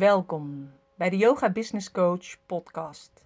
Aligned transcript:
Welkom 0.00 0.72
bij 0.96 1.10
de 1.10 1.16
Yoga 1.16 1.50
Business 1.50 1.90
Coach 1.90 2.36
podcast. 2.46 3.24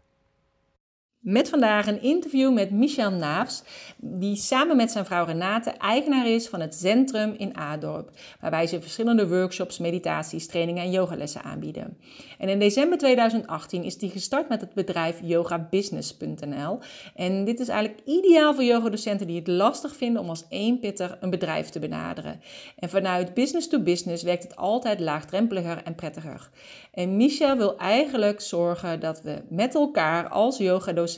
Met 1.25 1.49
vandaag 1.49 1.87
een 1.87 2.03
interview 2.03 2.53
met 2.53 2.71
Michel 2.71 3.11
Naafs, 3.11 3.63
die 3.97 4.37
samen 4.37 4.77
met 4.77 4.91
zijn 4.91 5.05
vrouw 5.05 5.25
Renate 5.25 5.71
eigenaar 5.71 6.29
is 6.29 6.49
van 6.49 6.61
het 6.61 6.75
Centrum 6.75 7.35
in 7.39 7.57
Adorp, 7.57 8.11
waarbij 8.41 8.67
ze 8.67 8.81
verschillende 8.81 9.29
workshops, 9.29 9.79
meditaties, 9.79 10.47
trainingen 10.47 10.83
en 10.83 10.91
yogalessen 10.91 11.43
aanbieden. 11.43 11.99
En 12.39 12.49
in 12.49 12.59
december 12.59 12.99
2018 12.99 13.85
is 13.85 14.01
hij 14.01 14.09
gestart 14.09 14.49
met 14.49 14.61
het 14.61 14.75
bedrijf 14.75 15.21
yogabusiness.nl. 15.23 16.79
En 17.15 17.45
dit 17.45 17.61
is 17.61 17.69
eigenlijk 17.69 18.01
ideaal 18.05 18.55
voor 18.55 18.65
yogadocenten 18.65 19.27
die 19.27 19.39
het 19.39 19.49
lastig 19.49 19.97
vinden 19.97 20.23
om 20.23 20.29
als 20.29 20.45
eenpitter 20.49 21.17
een 21.21 21.31
bedrijf 21.31 21.69
te 21.69 21.79
benaderen. 21.79 22.41
En 22.79 22.89
vanuit 22.89 23.35
business 23.35 23.69
to 23.69 23.81
business 23.81 24.23
werkt 24.23 24.43
het 24.43 24.57
altijd 24.57 25.01
laagdrempeliger 25.01 25.83
en 25.85 25.95
prettiger. 25.95 26.51
En 26.93 27.17
Michel 27.17 27.57
wil 27.57 27.79
eigenlijk 27.79 28.41
zorgen 28.41 29.01
dat 29.01 29.23
we 29.23 29.43
met 29.49 29.75
elkaar 29.75 30.29
als 30.29 30.59
yogadocenten 30.59 31.13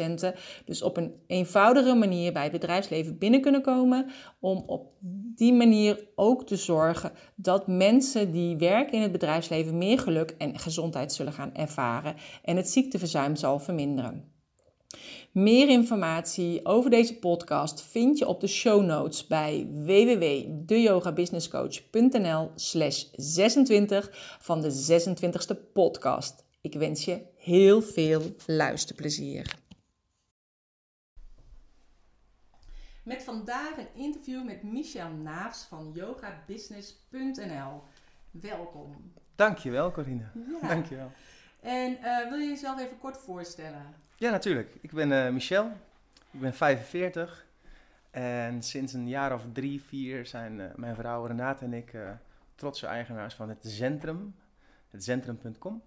dus 0.64 0.82
op 0.82 0.96
een 0.96 1.14
eenvoudige 1.26 1.94
manier 1.94 2.32
bij 2.32 2.42
het 2.42 2.52
bedrijfsleven 2.52 3.18
binnen 3.18 3.40
kunnen 3.40 3.62
komen. 3.62 4.10
Om 4.40 4.62
op 4.66 4.92
die 5.36 5.52
manier 5.52 6.08
ook 6.14 6.46
te 6.46 6.56
zorgen 6.56 7.12
dat 7.34 7.66
mensen 7.66 8.32
die 8.32 8.56
werken 8.56 8.92
in 8.92 9.02
het 9.02 9.12
bedrijfsleven 9.12 9.78
meer 9.78 9.98
geluk 9.98 10.34
en 10.38 10.58
gezondheid 10.58 11.12
zullen 11.12 11.32
gaan 11.32 11.54
ervaren. 11.54 12.14
En 12.42 12.56
het 12.56 12.70
ziekteverzuim 12.70 13.36
zal 13.36 13.58
verminderen. 13.58 14.34
Meer 15.32 15.68
informatie 15.68 16.64
over 16.64 16.90
deze 16.90 17.18
podcast 17.18 17.82
vind 17.82 18.18
je 18.18 18.26
op 18.26 18.40
de 18.40 18.46
show 18.46 18.84
notes 18.84 19.26
bij 19.26 19.68
www.deyogabusinesscoach.nl 19.72 22.50
slash 22.54 23.04
26 23.12 24.36
van 24.40 24.60
de 24.60 24.70
26e 24.70 25.72
podcast. 25.72 26.44
Ik 26.60 26.74
wens 26.74 27.04
je 27.04 27.20
heel 27.36 27.82
veel 27.82 28.22
luisterplezier. 28.46 29.65
Met 33.06 33.22
vandaag 33.22 33.76
een 33.76 33.94
interview 33.94 34.44
met 34.44 34.62
Michel 34.62 35.10
Naafs 35.10 35.64
van 35.64 35.90
yogabusiness.nl. 35.94 37.82
Welkom. 38.30 39.12
Dankjewel 39.34 39.92
Corine. 39.92 40.24
Ja. 40.60 40.68
Dankjewel. 40.74 41.12
En 41.60 41.98
uh, 42.02 42.28
wil 42.28 42.38
je 42.38 42.48
jezelf 42.48 42.80
even 42.80 42.98
kort 42.98 43.18
voorstellen? 43.18 43.94
Ja, 44.16 44.30
natuurlijk. 44.30 44.74
Ik 44.80 44.92
ben 44.92 45.10
uh, 45.10 45.28
Michel. 45.28 45.72
Ik 46.30 46.40
ben 46.40 46.54
45. 46.54 47.46
En 48.10 48.62
sinds 48.62 48.92
een 48.92 49.08
jaar 49.08 49.34
of 49.34 49.42
drie, 49.52 49.82
vier 49.82 50.26
zijn 50.26 50.58
uh, 50.58 50.66
mijn 50.74 50.94
vrouw 50.94 51.24
Renate 51.24 51.64
en 51.64 51.72
ik 51.72 51.96
trotse 52.54 52.86
eigenaars 52.86 53.34
van 53.34 53.48
het 53.48 53.64
Centrum. 53.66 54.34
Het 54.90 55.04
Centrum.com. 55.04 55.82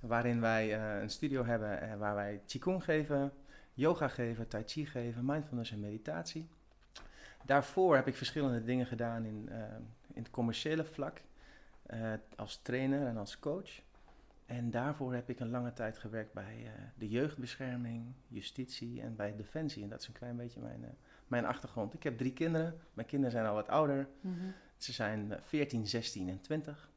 Waarin 0.00 0.40
wij 0.40 0.80
een 1.00 1.10
studio 1.10 1.44
hebben 1.44 1.98
waar 1.98 2.14
wij 2.14 2.40
Qigong 2.46 2.84
geven, 2.84 3.32
yoga 3.74 4.08
geven, 4.08 4.48
Tai 4.48 4.62
Chi 4.66 4.86
geven, 4.86 5.24
mindfulness 5.24 5.72
en 5.72 5.80
meditatie. 5.80 6.48
Daarvoor 7.44 7.96
heb 7.96 8.06
ik 8.06 8.14
verschillende 8.14 8.64
dingen 8.64 8.86
gedaan 8.86 9.24
in, 9.24 9.48
uh, 9.48 9.56
in 10.12 10.22
het 10.22 10.30
commerciële 10.30 10.84
vlak. 10.84 11.22
Uh, 11.94 12.12
als 12.36 12.56
trainer 12.62 13.06
en 13.06 13.16
als 13.16 13.38
coach. 13.38 13.82
En 14.46 14.70
daarvoor 14.70 15.14
heb 15.14 15.30
ik 15.30 15.40
een 15.40 15.50
lange 15.50 15.72
tijd 15.72 15.98
gewerkt 15.98 16.32
bij 16.32 16.56
uh, 16.62 16.70
de 16.94 17.08
jeugdbescherming, 17.08 18.14
justitie 18.28 19.00
en 19.00 19.16
bij 19.16 19.36
Defensie. 19.36 19.82
En 19.82 19.88
dat 19.88 20.00
is 20.00 20.06
een 20.06 20.12
klein 20.12 20.36
beetje 20.36 20.60
mijn, 20.60 20.96
mijn 21.26 21.44
achtergrond. 21.44 21.94
Ik 21.94 22.02
heb 22.02 22.18
drie 22.18 22.32
kinderen. 22.32 22.80
Mijn 22.94 23.06
kinderen 23.06 23.32
zijn 23.32 23.46
al 23.46 23.54
wat 23.54 23.68
ouder. 23.68 24.08
Mm 24.20 24.38
-hmm. 24.38 24.52
Ze 24.76 24.92
zijn 24.92 25.38
14, 25.40 25.86
16 25.86 26.28
en 26.28 26.40
20. 26.40 26.90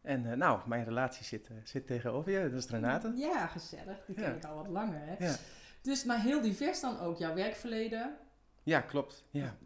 En 0.00 0.38
nou, 0.38 0.68
mijn 0.68 0.84
relatie 0.84 1.24
zit, 1.24 1.50
zit 1.64 1.86
tegenover 1.86 2.32
je, 2.32 2.50
dat 2.50 2.64
is 2.64 2.70
Renate. 2.70 3.12
Ja, 3.16 3.46
gezellig. 3.46 4.04
Die 4.06 4.14
ken 4.14 4.24
ja. 4.24 4.34
ik 4.34 4.44
al 4.44 4.54
wat 4.54 4.68
langer. 4.68 5.00
Hè? 5.00 5.26
Ja. 5.26 5.36
Dus, 5.82 6.04
maar 6.04 6.20
heel 6.20 6.40
divers 6.40 6.80
dan 6.80 6.98
ook 6.98 7.18
jouw 7.18 7.34
werkverleden. 7.34 8.16
Ja, 8.62 8.80
klopt. 8.80 9.24
Ja. 9.30 9.56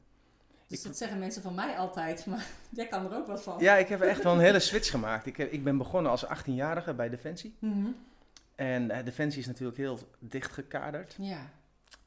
Dus 0.68 0.78
ik, 0.78 0.84
dat 0.84 0.96
zeggen 0.96 1.18
mensen 1.18 1.42
van 1.42 1.54
mij 1.54 1.76
altijd, 1.76 2.26
maar 2.26 2.46
jij 2.70 2.86
kan 2.86 3.04
er 3.04 3.16
ook 3.16 3.26
wat 3.26 3.42
van. 3.42 3.58
Ja, 3.58 3.76
ik 3.76 3.88
heb 3.88 4.00
echt 4.00 4.22
wel 4.22 4.32
een 4.32 4.40
hele 4.40 4.60
switch 4.60 4.90
gemaakt. 4.90 5.26
Ik, 5.26 5.36
heb, 5.36 5.52
ik 5.52 5.64
ben 5.64 5.78
begonnen 5.78 6.10
als 6.10 6.26
18-jarige 6.26 6.94
bij 6.94 7.08
Defensie. 7.08 7.56
Mm 7.58 7.72
-hmm. 7.72 7.96
En 8.54 8.90
uh, 8.90 9.04
Defensie 9.04 9.40
is 9.40 9.46
natuurlijk 9.46 9.76
heel 9.76 9.98
dicht 10.18 10.52
gekaderd. 10.52 11.16
Ja. 11.18 11.50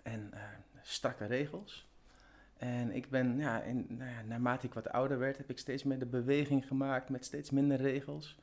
En 0.04 0.32
uh, 0.34 0.40
strakke 0.82 1.26
regels. 1.26 1.88
En 2.58 2.92
ik 2.92 3.10
ben, 3.10 3.38
ja, 3.38 3.62
in, 3.62 3.86
nou 3.90 4.12
ja, 4.12 4.22
naarmate 4.22 4.66
ik 4.66 4.74
wat 4.74 4.90
ouder 4.90 5.20
werd, 5.20 5.38
heb 5.38 5.50
ik 5.50 5.58
steeds 5.58 5.84
meer 5.84 6.00
de 6.00 6.06
beweging 6.06 6.68
gemaakt 6.68 7.10
met 7.10 7.26
steeds 7.26 7.50
minder 7.50 7.78
regels. 7.78 8.40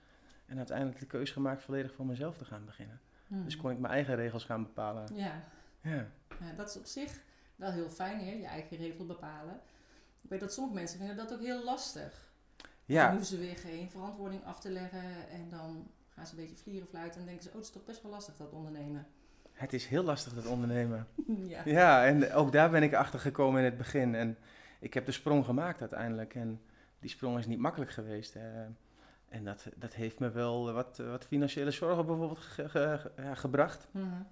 En 0.47 0.57
uiteindelijk 0.57 0.99
de 0.99 1.07
keuze 1.07 1.33
gemaakt 1.33 1.63
volledig 1.63 1.95
voor 1.95 2.07
mezelf 2.07 2.37
te 2.37 2.45
gaan 2.45 2.65
beginnen. 2.65 3.01
Mm. 3.27 3.45
Dus 3.45 3.57
kon 3.57 3.71
ik 3.71 3.79
mijn 3.79 3.93
eigen 3.93 4.17
regels 4.17 4.45
gaan 4.45 4.63
bepalen. 4.63 5.15
Ja. 5.15 5.43
ja. 5.81 6.07
ja 6.41 6.53
dat 6.57 6.69
is 6.69 6.77
op 6.77 6.87
zich 6.87 7.21
wel 7.57 7.71
heel 7.71 7.89
fijn, 7.89 8.19
hè? 8.19 8.33
je 8.33 8.47
eigen 8.47 8.77
regels 8.77 9.07
bepalen. 9.07 9.61
Ik 10.21 10.31
weet 10.31 10.41
dat 10.41 10.53
sommige 10.53 10.77
mensen 10.77 10.99
vinden 10.99 11.17
dat 11.17 11.33
ook 11.33 11.41
heel 11.41 11.65
lastig. 11.65 12.33
Ja. 12.85 13.03
Dan 13.03 13.11
hoeven 13.11 13.37
ze 13.37 13.39
weer 13.39 13.57
geen 13.57 13.91
verantwoording 13.91 14.45
af 14.45 14.61
te 14.61 14.71
leggen 14.71 15.29
en 15.31 15.49
dan 15.49 15.91
gaan 16.09 16.27
ze 16.27 16.33
een 16.33 16.41
beetje 16.41 16.63
vlieren 16.63 16.89
fluiten 16.89 17.21
en 17.21 17.27
denken 17.27 17.43
ze, 17.43 17.49
oh, 17.49 17.55
het 17.55 17.65
is 17.65 17.71
toch 17.71 17.85
best 17.85 18.03
wel 18.03 18.11
lastig 18.11 18.37
dat 18.37 18.53
ondernemen. 18.53 19.07
Het 19.53 19.73
is 19.73 19.87
heel 19.87 20.03
lastig 20.03 20.35
dat 20.35 20.47
ondernemen. 20.47 21.07
ja. 21.55 21.63
ja, 21.65 22.07
en 22.07 22.33
ook 22.33 22.53
daar 22.53 22.71
ben 22.71 22.83
ik 22.83 22.95
achter 22.95 23.21
gekomen 23.21 23.59
in 23.59 23.65
het 23.65 23.77
begin. 23.77 24.15
En 24.15 24.39
ik 24.81 24.95
heb 24.95 25.07
de 25.07 25.13
sprong 25.13 25.45
gemaakt 25.45 25.81
uiteindelijk. 25.81 26.35
En 26.35 26.61
die 26.99 27.11
sprong 27.11 27.39
is 27.39 27.47
niet 27.47 27.59
makkelijk 27.59 27.91
geweest. 27.91 28.37
en 29.29 29.45
dat, 29.45 29.67
dat 29.77 29.95
heeft 29.95 30.19
me 30.19 30.31
wel 30.31 30.73
wat, 30.73 30.97
wat 30.97 31.25
financiële 31.25 31.71
zorgen 31.71 32.07
bijvoorbeeld 32.07 32.39
ge, 32.39 32.69
ge, 32.69 33.11
ja, 33.17 33.35
gebracht. 33.35 33.89
Mm 33.91 34.03
-hmm. 34.03 34.27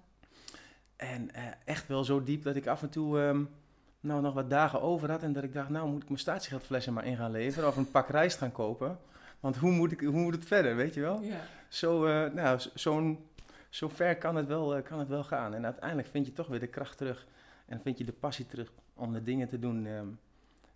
En 0.95 1.29
uh, 1.35 1.41
echt 1.65 1.87
wel 1.87 2.03
zo 2.03 2.23
diep 2.23 2.43
dat 2.43 2.55
ik 2.55 2.67
af 2.67 2.81
en 2.81 2.89
toe 2.89 3.19
um, 3.19 3.49
nou, 3.99 4.21
nog 4.21 4.33
wat 4.33 4.49
dagen 4.49 4.81
over 4.81 5.11
had. 5.11 5.23
En 5.23 5.33
dat 5.33 5.43
ik 5.43 5.53
dacht, 5.53 5.69
nou 5.69 5.89
moet 5.89 6.01
ik 6.01 6.07
mijn 6.07 6.19
statiegeldflessen 6.19 6.93
maar 6.93 7.05
in 7.05 7.17
gaan 7.17 7.31
leveren. 7.31 7.69
Of 7.69 7.77
een 7.77 7.91
pak 7.91 8.09
rijst 8.09 8.37
gaan 8.37 8.51
kopen. 8.51 8.99
Want 9.39 9.55
hoe 9.55 9.71
moet, 9.71 9.91
ik, 9.91 9.99
hoe 9.99 10.21
moet 10.21 10.35
het 10.35 10.45
verder, 10.45 10.75
weet 10.75 10.93
je 10.93 11.01
wel? 11.01 11.21
Ja. 11.21 11.39
Zo, 11.67 12.07
uh, 12.07 12.33
nou, 12.33 12.59
zo'n, 12.73 13.19
zo 13.69 13.89
ver 13.89 14.17
kan 14.17 14.35
het, 14.35 14.47
wel, 14.47 14.77
uh, 14.77 14.83
kan 14.83 14.99
het 14.99 15.07
wel 15.07 15.23
gaan. 15.23 15.53
En 15.53 15.65
uiteindelijk 15.65 16.07
vind 16.07 16.25
je 16.25 16.33
toch 16.33 16.47
weer 16.47 16.59
de 16.59 16.67
kracht 16.67 16.97
terug. 16.97 17.27
En 17.65 17.81
vind 17.81 17.97
je 17.97 18.03
de 18.03 18.13
passie 18.13 18.45
terug 18.45 18.71
om 18.93 19.13
de 19.13 19.23
dingen 19.23 19.47
te 19.47 19.59
doen 19.59 19.85
um, 19.85 20.19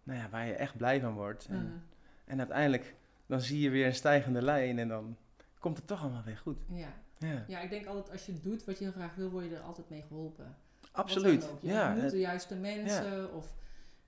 nou 0.03 0.19
ja, 0.19 0.29
waar 0.29 0.47
je 0.47 0.53
echt 0.53 0.78
blij 0.78 0.99
van 0.99 1.13
wordt. 1.13 1.45
En, 1.45 1.66
mm. 1.66 1.81
en 2.25 2.38
uiteindelijk 2.38 2.95
dan 3.25 3.41
zie 3.41 3.59
je 3.59 3.69
weer 3.69 3.85
een 3.85 3.95
stijgende 3.95 4.41
lijn. 4.41 4.79
En 4.79 4.88
dan 4.88 5.17
komt 5.59 5.78
het 5.78 5.88
toch 5.88 6.01
allemaal 6.01 6.23
weer 6.23 6.38
goed. 6.38 6.57
Ja. 6.72 6.94
Ja. 7.19 7.44
ja, 7.47 7.59
ik 7.59 7.69
denk 7.69 7.85
altijd 7.85 8.11
als 8.11 8.25
je 8.25 8.39
doet 8.39 8.66
wat 8.66 8.78
je 8.78 8.83
heel 8.83 8.94
graag 8.94 9.16
wil, 9.16 9.29
word 9.29 9.45
je 9.45 9.55
er 9.55 9.61
altijd 9.61 9.89
mee 9.89 10.03
geholpen. 10.07 10.55
Absoluut. 10.91 11.47
Je 11.61 11.67
ja, 11.67 11.94
moet 11.94 12.11
de 12.11 12.19
juiste 12.19 12.55
mensen 12.55 13.17
ja. 13.17 13.25
of 13.25 13.55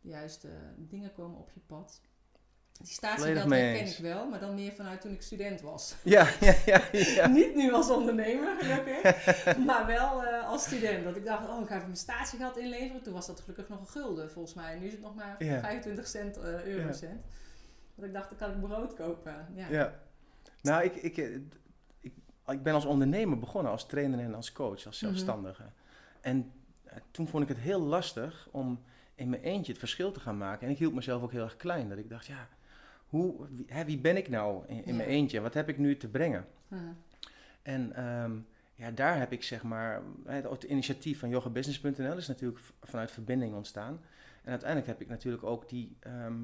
de 0.02 0.10
juiste 0.10 0.48
dingen 0.78 1.14
komen 1.14 1.40
op 1.40 1.52
je 1.54 1.60
pad. 1.60 2.02
Die 2.80 2.88
statiegeld 2.88 3.50
herken 3.50 3.88
ik 3.88 3.98
wel, 3.98 4.30
maar 4.30 4.40
dan 4.40 4.56
meer 4.56 4.72
vanuit 4.72 5.02
toen 5.02 5.12
ik 5.12 5.22
student 5.22 5.62
was. 5.62 5.96
Ja, 6.04 6.28
ja, 6.40 6.54
ja. 6.66 6.82
ja. 6.92 7.28
Niet 7.40 7.56
nu 7.56 7.74
als 7.74 7.90
ondernemer, 7.90 8.56
gelukkig, 8.60 9.26
maar 9.68 9.86
wel 9.86 10.24
uh, 10.24 10.48
als 10.48 10.64
student. 10.64 11.04
Dat 11.04 11.16
ik 11.16 11.26
dacht, 11.26 11.50
oh, 11.50 11.62
ik 11.62 11.68
ga 11.68 11.74
even 11.74 11.86
mijn 11.86 11.98
statiegeld 11.98 12.58
inleveren. 12.58 13.02
Toen 13.04 13.14
was 13.14 13.28
dat 13.28 13.40
gelukkig 13.40 13.70
nog 13.70 13.80
een 13.80 13.88
gulden, 13.88 14.32
volgens 14.32 14.54
mij. 14.54 14.80
Nu 14.80 14.86
is 14.86 14.92
het 14.92 15.02
nog 15.02 15.16
maar 15.16 15.36
25 15.40 16.08
cent, 16.08 16.38
uh, 16.38 16.64
eurocent. 16.64 17.26
Dat 17.96 18.06
ik 18.06 18.14
dacht, 18.14 18.30
dan 18.30 18.38
kan 18.38 18.52
ik 18.52 18.62
brood 18.62 18.94
kopen. 18.94 19.48
Ja. 19.56 19.68
ja. 19.70 19.94
Nou, 20.62 20.84
ik, 20.84 20.96
ik, 20.96 21.40
ik 22.52 22.64
ben 22.64 22.74
als 22.74 22.86
ondernemer 22.86 23.40
begonnen, 23.40 23.72
als 23.72 23.86
trainer 23.86 24.20
en 24.20 24.36
als 24.36 24.52
coach, 24.52 24.86
als 24.86 25.02
Mhm. 25.02 25.12
zelfstandige. 25.12 25.64
En 26.22 26.52
uh, 26.88 26.94
toen 27.12 27.28
vond 27.28 27.44
ik 27.44 27.50
het 27.50 27.58
heel 27.58 27.82
lastig 27.82 28.48
om 28.52 28.80
in 29.16 29.30
mijn 29.30 29.42
eentje 29.42 29.72
het 29.72 29.80
verschil 29.80 30.12
te 30.12 30.20
gaan 30.20 30.38
maken. 30.38 30.66
En 30.68 30.74
ik 30.74 30.80
hield 30.80 30.94
mezelf 30.94 31.22
ook 31.24 31.32
heel 31.32 31.44
erg 31.44 31.58
klein. 31.58 31.90
Dat 31.90 31.98
ik 31.98 32.10
dacht, 32.10 32.26
ja, 32.26 32.48
hoe, 33.08 33.48
wie, 33.50 33.66
hè, 33.68 33.86
wie 33.86 33.98
ben 34.00 34.18
ik 34.18 34.30
nou 34.30 34.66
in, 34.68 34.96
mijn 34.96 35.10
eentje? 35.10 35.40
Wat 35.40 35.54
heb 35.54 35.70
ik 35.70 35.78
nu 35.78 35.98
te 35.98 36.08
brengen? 36.08 36.46
Mhm. 36.68 36.84
En 37.62 37.94
ehm, 37.96 38.32
ja, 38.76 38.92
daar 38.92 39.18
heb 39.18 39.32
ik 39.32 39.44
zeg 39.44 39.64
maar, 39.64 40.02
het, 40.26 40.50
het 40.50 40.64
initiatief 40.64 41.20
van 41.20 41.30
yogabusiness.nl 41.30 42.18
is 42.18 42.28
natuurlijk 42.28 42.60
vanuit 42.82 43.12
verbinding 43.12 43.56
ontstaan. 43.56 44.00
En 44.44 44.50
uiteindelijk 44.52 44.90
heb 44.90 45.02
ik 45.02 45.08
natuurlijk 45.08 45.44
ook 45.44 45.70
die, 45.70 45.96
ehm, 46.00 46.38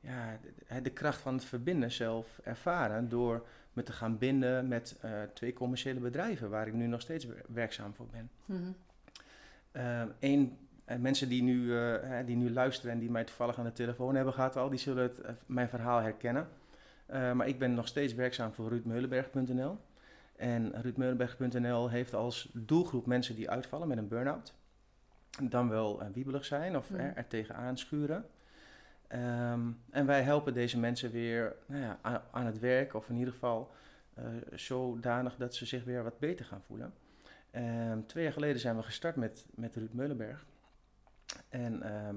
ja, 0.00 0.38
de, 0.68 0.82
de 0.82 0.90
kracht 0.90 1.20
van 1.20 1.34
het 1.34 1.44
verbinden 1.44 1.90
zelf 1.92 2.40
ervaren 2.44 3.08
door 3.08 3.46
me 3.72 3.82
te 3.82 3.92
gaan 3.92 4.18
binden 4.18 4.68
met 4.68 4.98
uh, 5.04 5.10
twee 5.34 5.52
commerciële 5.52 6.00
bedrijven 6.00 6.50
waar 6.50 6.66
ik 6.66 6.72
nu 6.74 6.86
nog 6.86 7.00
steeds 7.00 7.24
wer- 7.24 7.44
werkzaam 7.48 7.94
voor 7.94 8.06
ben. 8.06 8.30
Mhm. 8.44 8.72
Eén, 10.20 10.58
uh, 10.88 10.96
mensen 10.96 11.28
die 11.28 11.42
nu, 11.42 11.62
uh, 11.62 12.16
die 12.26 12.36
nu 12.36 12.50
luisteren 12.52 12.92
en 12.92 12.98
die 12.98 13.10
mij 13.10 13.24
toevallig 13.24 13.58
aan 13.58 13.64
de 13.64 13.72
telefoon 13.72 14.14
hebben 14.14 14.34
gehad 14.34 14.56
al, 14.56 14.68
die 14.68 14.78
zullen 14.78 15.02
het, 15.02 15.18
uh, 15.18 15.26
mijn 15.46 15.68
verhaal 15.68 16.00
herkennen. 16.00 16.48
Uh, 17.10 17.32
maar 17.32 17.48
ik 17.48 17.58
ben 17.58 17.74
nog 17.74 17.86
steeds 17.88 18.14
werkzaam 18.14 18.52
voor 18.52 18.68
ruudmeulenberg.nl. 18.68 19.78
En 20.36 20.72
ruudmeulenberg.nl 20.82 21.88
heeft 21.90 22.14
als 22.14 22.50
doelgroep 22.52 23.06
mensen 23.06 23.34
die 23.34 23.50
uitvallen 23.50 23.88
met 23.88 23.98
een 23.98 24.08
burn-out. 24.08 24.54
Dan 25.42 25.68
wel 25.68 26.02
wiebelig 26.12 26.44
zijn 26.44 26.76
of 26.76 26.90
Mhm. 26.90 27.00
er, 27.00 27.12
er 27.16 27.26
tegenaan 27.26 27.78
schuren. 27.78 28.24
Um, 29.12 29.80
en 29.90 30.06
wij 30.06 30.22
helpen 30.22 30.54
deze 30.54 30.78
mensen 30.78 31.10
weer 31.10 31.56
nou 31.66 31.82
ja, 31.82 31.98
aan, 32.02 32.22
aan 32.30 32.46
het 32.46 32.58
werk 32.58 32.94
of 32.94 33.08
in 33.08 33.16
ieder 33.16 33.32
geval 33.32 33.72
uh, 34.18 34.24
zodanig 34.52 35.36
dat 35.36 35.54
ze 35.54 35.66
zich 35.66 35.84
weer 35.84 36.02
wat 36.02 36.18
beter 36.18 36.44
gaan 36.44 36.62
voelen. 36.62 36.94
Ehm, 37.50 38.00
twee 38.06 38.24
jaar 38.24 38.32
geleden 38.32 38.60
zijn 38.60 38.76
we 38.76 38.82
gestart 38.82 39.16
met, 39.16 39.46
met 39.54 39.76
Ruud 39.76 39.92
Meulenberg. 39.92 40.46
En 41.48 41.82
ehm, 41.82 42.16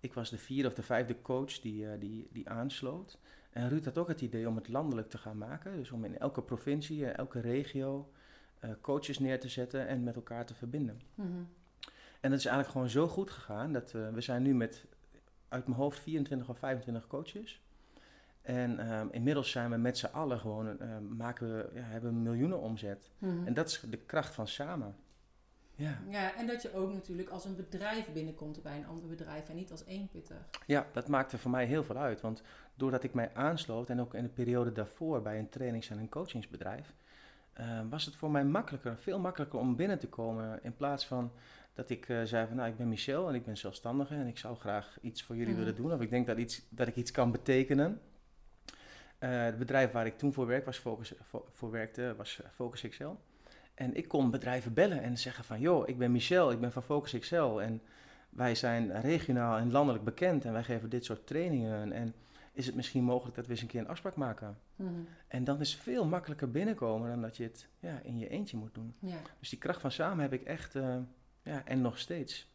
ik 0.00 0.14
was 0.14 0.30
de 0.30 0.38
vierde 0.38 0.68
of 0.68 0.74
de 0.74 0.82
vijfde 0.82 1.22
coach 1.22 1.60
die, 1.60 1.84
uh, 1.84 1.90
die, 1.98 2.28
die 2.32 2.48
aansloot. 2.48 3.18
En 3.50 3.68
Ruud 3.68 3.84
had 3.84 3.98
ook 3.98 4.08
het 4.08 4.20
idee 4.20 4.48
om 4.48 4.56
het 4.56 4.68
landelijk 4.68 5.08
te 5.08 5.18
gaan 5.18 5.38
maken. 5.38 5.76
Dus 5.76 5.90
om 5.90 6.04
in 6.04 6.18
elke 6.18 6.42
provincie, 6.42 7.06
elke 7.06 7.40
regio 7.40 8.12
coaches 8.80 9.18
neer 9.18 9.40
te 9.40 9.48
zetten 9.48 9.86
en 9.86 10.04
met 10.04 10.16
elkaar 10.16 10.46
te 10.46 10.54
verbinden. 10.54 11.00
Mm 11.14 11.48
En 12.20 12.30
dat 12.30 12.38
is 12.38 12.46
eigenlijk 12.46 12.68
gewoon 12.68 12.88
zo 12.88 13.08
goed 13.08 13.30
gegaan 13.30 13.72
dat 13.72 13.92
we 13.92 14.20
zijn 14.20 14.42
nu 14.42 14.54
met 14.54 14.86
uit 15.50 15.66
mijn 15.66 15.78
hoofd 15.78 16.00
24 16.00 16.48
of 16.48 16.58
25 16.58 17.06
coaches. 17.06 17.62
En 18.42 18.78
ehm, 18.78 19.06
inmiddels 19.10 19.50
zijn 19.50 19.70
we 19.70 19.76
met 19.76 19.98
z'n 19.98 20.06
allen 20.06 20.38
gewoon, 20.38 20.66
uh, 20.66 20.98
maken 21.16 21.56
we, 21.56 21.70
ja, 21.74 21.82
hebben 21.82 22.22
miljoenen 22.22 22.60
omzet. 22.60 23.10
Mhm. 23.18 23.46
En 23.46 23.54
dat 23.54 23.66
is 23.68 23.84
de 23.90 23.96
kracht 23.96 24.34
van 24.34 24.48
samen. 24.48 24.96
Ja. 25.74 25.98
ja, 26.08 26.36
en 26.36 26.46
dat 26.46 26.62
je 26.62 26.74
ook 26.74 26.92
natuurlijk 26.92 27.28
als 27.28 27.44
een 27.44 27.56
bedrijf 27.56 28.12
binnenkomt 28.12 28.62
bij 28.62 28.76
een 28.76 28.86
ander 28.86 29.08
bedrijf 29.08 29.48
en 29.48 29.56
niet 29.56 29.70
als 29.70 29.84
eenpitter. 29.84 30.36
Ja, 30.66 30.86
dat 30.92 31.08
maakte 31.08 31.38
voor 31.38 31.50
mij 31.50 31.64
heel 31.64 31.84
veel 31.84 31.96
uit. 31.96 32.20
Want 32.20 32.42
doordat 32.74 33.02
ik 33.02 33.14
mij 33.14 33.30
aansloot 33.34 33.90
en 33.90 34.00
ook 34.00 34.14
in 34.14 34.22
de 34.22 34.28
periode 34.28 34.72
daarvoor 34.72 35.22
bij 35.22 35.38
een 35.38 35.48
trainings- 35.48 35.90
en 35.90 35.98
een 35.98 36.08
coachingsbedrijf, 36.08 36.94
uh, 37.60 37.80
was 37.90 38.04
het 38.04 38.14
voor 38.14 38.30
mij 38.30 38.44
makkelijker, 38.44 38.96
veel 38.96 39.18
makkelijker 39.18 39.58
om 39.58 39.76
binnen 39.76 39.98
te 39.98 40.08
komen 40.08 40.58
in 40.62 40.76
plaats 40.76 41.06
van 41.06 41.32
dat 41.80 41.90
ik 41.90 42.08
uh, 42.08 42.22
zei 42.22 42.46
van 42.46 42.56
nou, 42.56 42.68
ik 42.68 42.76
ben 42.76 42.88
Michel 42.88 43.28
en 43.28 43.34
ik 43.34 43.44
ben 43.44 43.56
zelfstandige 43.56 44.14
en 44.14 44.26
ik 44.26 44.38
zou 44.38 44.56
graag 44.56 44.98
iets 45.00 45.22
voor 45.22 45.36
jullie 45.36 45.52
mhm. 45.52 45.62
willen 45.62 45.76
doen. 45.76 45.92
Of 45.92 46.00
ik 46.00 46.10
denk 46.10 46.26
dat, 46.26 46.38
iets, 46.38 46.62
dat 46.68 46.88
ik 46.88 46.96
iets 46.96 47.10
kan 47.10 47.30
betekenen. 47.30 48.00
Uh, 49.20 49.42
het 49.42 49.58
bedrijf 49.58 49.92
waar 49.92 50.06
ik 50.06 50.18
toen 50.18 50.32
voor, 50.32 50.46
werk 50.46 50.64
was 50.64 50.78
Focus, 50.78 51.12
voor, 51.52 51.70
werkte 51.70 52.14
was 52.16 52.40
Focus 52.54 52.84
Excel. 52.84 53.20
En 53.74 53.94
ik 53.94 54.08
kon 54.08 54.30
bedrijven 54.30 54.74
bellen 54.74 55.02
en 55.02 55.18
zeggen 55.18 55.44
van 55.44 55.60
joh, 55.60 55.88
ik 55.88 55.98
ben 55.98 56.12
Michel, 56.12 56.50
ik 56.50 56.60
ben 56.60 56.72
van 56.72 56.82
Focus 56.82 57.12
Excel. 57.12 57.62
En 57.62 57.82
wij 58.30 58.54
zijn 58.54 59.00
regionaal 59.00 59.58
en 59.58 59.70
landelijk 59.70 60.04
bekend 60.04 60.44
en 60.44 60.52
wij 60.52 60.64
geven 60.64 60.90
dit 60.90 61.04
soort 61.04 61.26
trainingen. 61.26 61.92
En 61.92 62.14
is 62.52 62.66
het 62.66 62.74
misschien 62.74 63.04
mogelijk 63.04 63.36
dat 63.36 63.46
we 63.46 63.50
eens 63.50 63.60
een 63.60 63.68
keer 63.68 63.80
een 63.80 63.88
afspraak 63.88 64.16
maken? 64.16 64.58
Mhm. 64.76 64.90
En 65.28 65.44
dan 65.44 65.60
is 65.60 65.72
het 65.72 65.82
veel 65.82 66.04
makkelijker 66.04 66.50
binnenkomen 66.50 67.08
dan 67.08 67.20
dat 67.20 67.36
je 67.36 67.42
het 67.42 67.68
ja, 67.78 68.00
in 68.02 68.18
je 68.18 68.28
eentje 68.28 68.56
moet 68.56 68.74
doen. 68.74 68.94
Ja. 68.98 69.16
Dus 69.38 69.48
die 69.48 69.58
kracht 69.58 69.80
van 69.80 69.90
samen 69.90 70.22
heb 70.22 70.32
ik 70.32 70.42
echt... 70.42 70.74
Uh, 70.74 70.96
ja, 71.50 71.62
en 71.64 71.80
nog 71.80 71.98
steeds. 71.98 72.48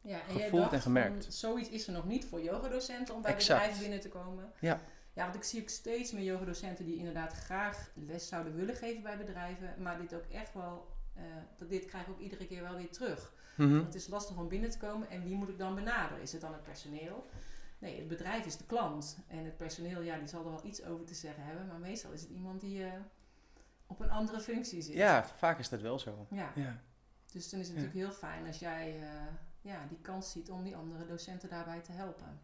Ja, 0.00 0.20
en 0.28 0.40
gevoeld 0.40 0.72
en 0.72 0.80
gemerkt. 0.80 1.24
Van, 1.24 1.32
zoiets 1.32 1.68
is 1.68 1.86
er 1.86 1.92
nog 1.92 2.06
niet 2.06 2.24
voor 2.24 2.42
yogadocenten 2.42 3.14
om 3.14 3.22
bij 3.22 3.36
bedrijven 3.36 3.80
binnen 3.80 4.00
te 4.00 4.08
komen. 4.08 4.52
Ja. 4.60 4.80
Ja, 5.12 5.22
want 5.22 5.34
ik 5.34 5.42
zie 5.42 5.60
ook 5.60 5.68
steeds 5.68 6.12
meer 6.12 6.24
yogadocenten 6.24 6.84
die 6.84 6.96
inderdaad 6.96 7.32
graag 7.32 7.90
les 7.94 8.28
zouden 8.28 8.54
willen 8.54 8.74
geven 8.74 9.02
bij 9.02 9.16
bedrijven, 9.16 9.74
maar 9.82 9.98
dit 9.98 10.14
ook 10.14 10.24
echt 10.24 10.54
wel, 10.54 10.88
uh, 11.16 11.22
dat 11.56 11.68
dit 11.68 11.84
krijg 11.84 12.04
ik 12.04 12.10
ook 12.10 12.20
iedere 12.20 12.46
keer 12.46 12.62
wel 12.62 12.76
weer 12.76 12.90
terug. 12.90 13.32
Mm 13.56 13.84
Het 13.84 13.94
is 13.94 14.06
lastig 14.06 14.36
om 14.36 14.48
binnen 14.48 14.70
te 14.70 14.78
komen 14.78 15.10
en 15.10 15.24
wie 15.24 15.34
moet 15.34 15.48
ik 15.48 15.58
dan 15.58 15.74
benaderen? 15.74 16.22
Is 16.22 16.32
het 16.32 16.40
dan 16.40 16.52
het 16.52 16.62
personeel? 16.62 17.28
Nee, 17.78 17.98
het 17.98 18.08
bedrijf 18.08 18.46
is 18.46 18.56
de 18.56 18.66
klant 18.66 19.18
en 19.26 19.44
het 19.44 19.56
personeel, 19.56 20.00
ja, 20.00 20.18
die 20.18 20.28
zal 20.28 20.44
er 20.44 20.50
wel 20.50 20.64
iets 20.64 20.84
over 20.84 21.06
te 21.06 21.14
zeggen 21.14 21.44
hebben, 21.44 21.66
maar 21.66 21.78
meestal 21.78 22.12
is 22.12 22.20
het 22.20 22.30
iemand 22.30 22.60
die 22.60 22.78
uh, 22.78 22.92
op 23.86 24.00
een 24.00 24.10
andere 24.10 24.40
functie 24.40 24.82
zit. 24.82 24.94
Ja, 24.94 25.24
vaak 25.24 25.58
is 25.58 25.68
dat 25.68 25.80
wel 25.80 25.98
zo. 25.98 26.26
Ja. 26.30 26.52
ja. 26.54 26.82
Dus 27.32 27.50
dan 27.50 27.60
is 27.60 27.66
het 27.66 27.76
natuurlijk 27.76 28.04
heel 28.04 28.14
fijn 28.16 28.46
als 28.46 28.58
jij 28.58 28.98
uh, 29.00 29.06
ja, 29.60 29.86
die 29.88 29.98
kans 30.02 30.30
ziet 30.30 30.50
om 30.50 30.64
die 30.64 30.76
andere 30.76 31.06
docenten 31.06 31.48
daarbij 31.48 31.80
te 31.80 31.92
helpen. 31.92 32.40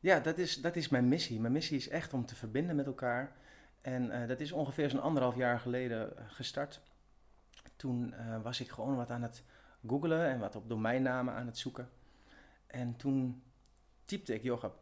Ja, 0.00 0.20
dat 0.20 0.38
is, 0.38 0.60
dat 0.60 0.76
is 0.76 0.88
mijn 0.88 1.08
missie. 1.08 1.40
Mijn 1.40 1.52
missie 1.52 1.76
is 1.76 1.88
echt 1.88 2.12
om 2.12 2.26
te 2.26 2.36
verbinden 2.36 2.76
met 2.76 2.86
elkaar. 2.86 3.32
En 3.80 4.04
uh, 4.04 4.28
dat 4.28 4.40
is 4.40 4.52
ongeveer 4.52 4.90
zo'n 4.90 5.00
anderhalf 5.00 5.36
jaar 5.36 5.60
geleden 5.60 6.16
eh, 6.16 6.24
gestart. 6.28 6.80
Toen 7.76 8.14
uh, 8.18 8.42
was 8.42 8.60
ik 8.60 8.70
gewoon 8.70 8.96
wat 8.96 9.10
aan 9.10 9.22
het 9.22 9.42
googlen 9.86 10.28
en 10.28 10.38
wat 10.38 10.56
op 10.56 10.68
domeinnamen 10.68 11.34
aan 11.34 11.46
het 11.46 11.58
zoeken. 11.58 11.88
En 12.66 12.96
toen 12.96 13.42
typte 14.04 14.34
ik 14.34 14.42
yoga 14.42 14.72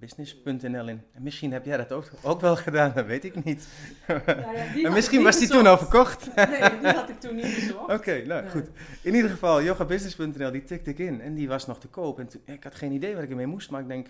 business.nl 0.00 0.88
in. 0.88 1.02
En 1.12 1.22
misschien 1.22 1.52
heb 1.52 1.64
jij 1.64 1.76
dat 1.76 1.92
ook, 1.92 2.10
ook 2.22 2.40
wel 2.40 2.56
gedaan, 2.56 2.92
dat 2.94 3.06
weet 3.06 3.24
ik 3.24 3.44
niet. 3.44 3.68
Ja, 4.08 4.22
ja, 4.26 4.84
en 4.86 4.92
misschien 4.92 5.22
was 5.22 5.38
die 5.38 5.48
toen 5.48 5.66
al 5.66 5.78
verkocht. 5.78 6.28
nee, 6.34 6.78
die 6.80 6.88
had 6.88 7.08
ik 7.08 7.20
toen 7.20 7.34
niet 7.34 7.46
gezocht. 7.46 7.92
Oké, 7.92 8.22
nou 8.26 8.48
goed. 8.48 8.68
In 9.02 9.14
ieder 9.14 9.30
geval, 9.30 9.62
yogabusiness.nl, 9.62 10.50
die 10.50 10.62
tikte 10.62 10.90
ik 10.90 10.98
in 10.98 11.20
en 11.20 11.34
die 11.34 11.48
was 11.48 11.66
nog 11.66 11.80
te 11.80 11.88
koop. 11.88 12.18
En 12.18 12.28
ik 12.44 12.64
had 12.64 12.74
geen 12.74 12.92
idee 12.92 13.14
wat 13.14 13.22
ik 13.22 13.30
ermee 13.30 13.46
moest, 13.46 13.70
maar 13.70 13.80
ik 13.80 13.88
denk, 13.88 14.06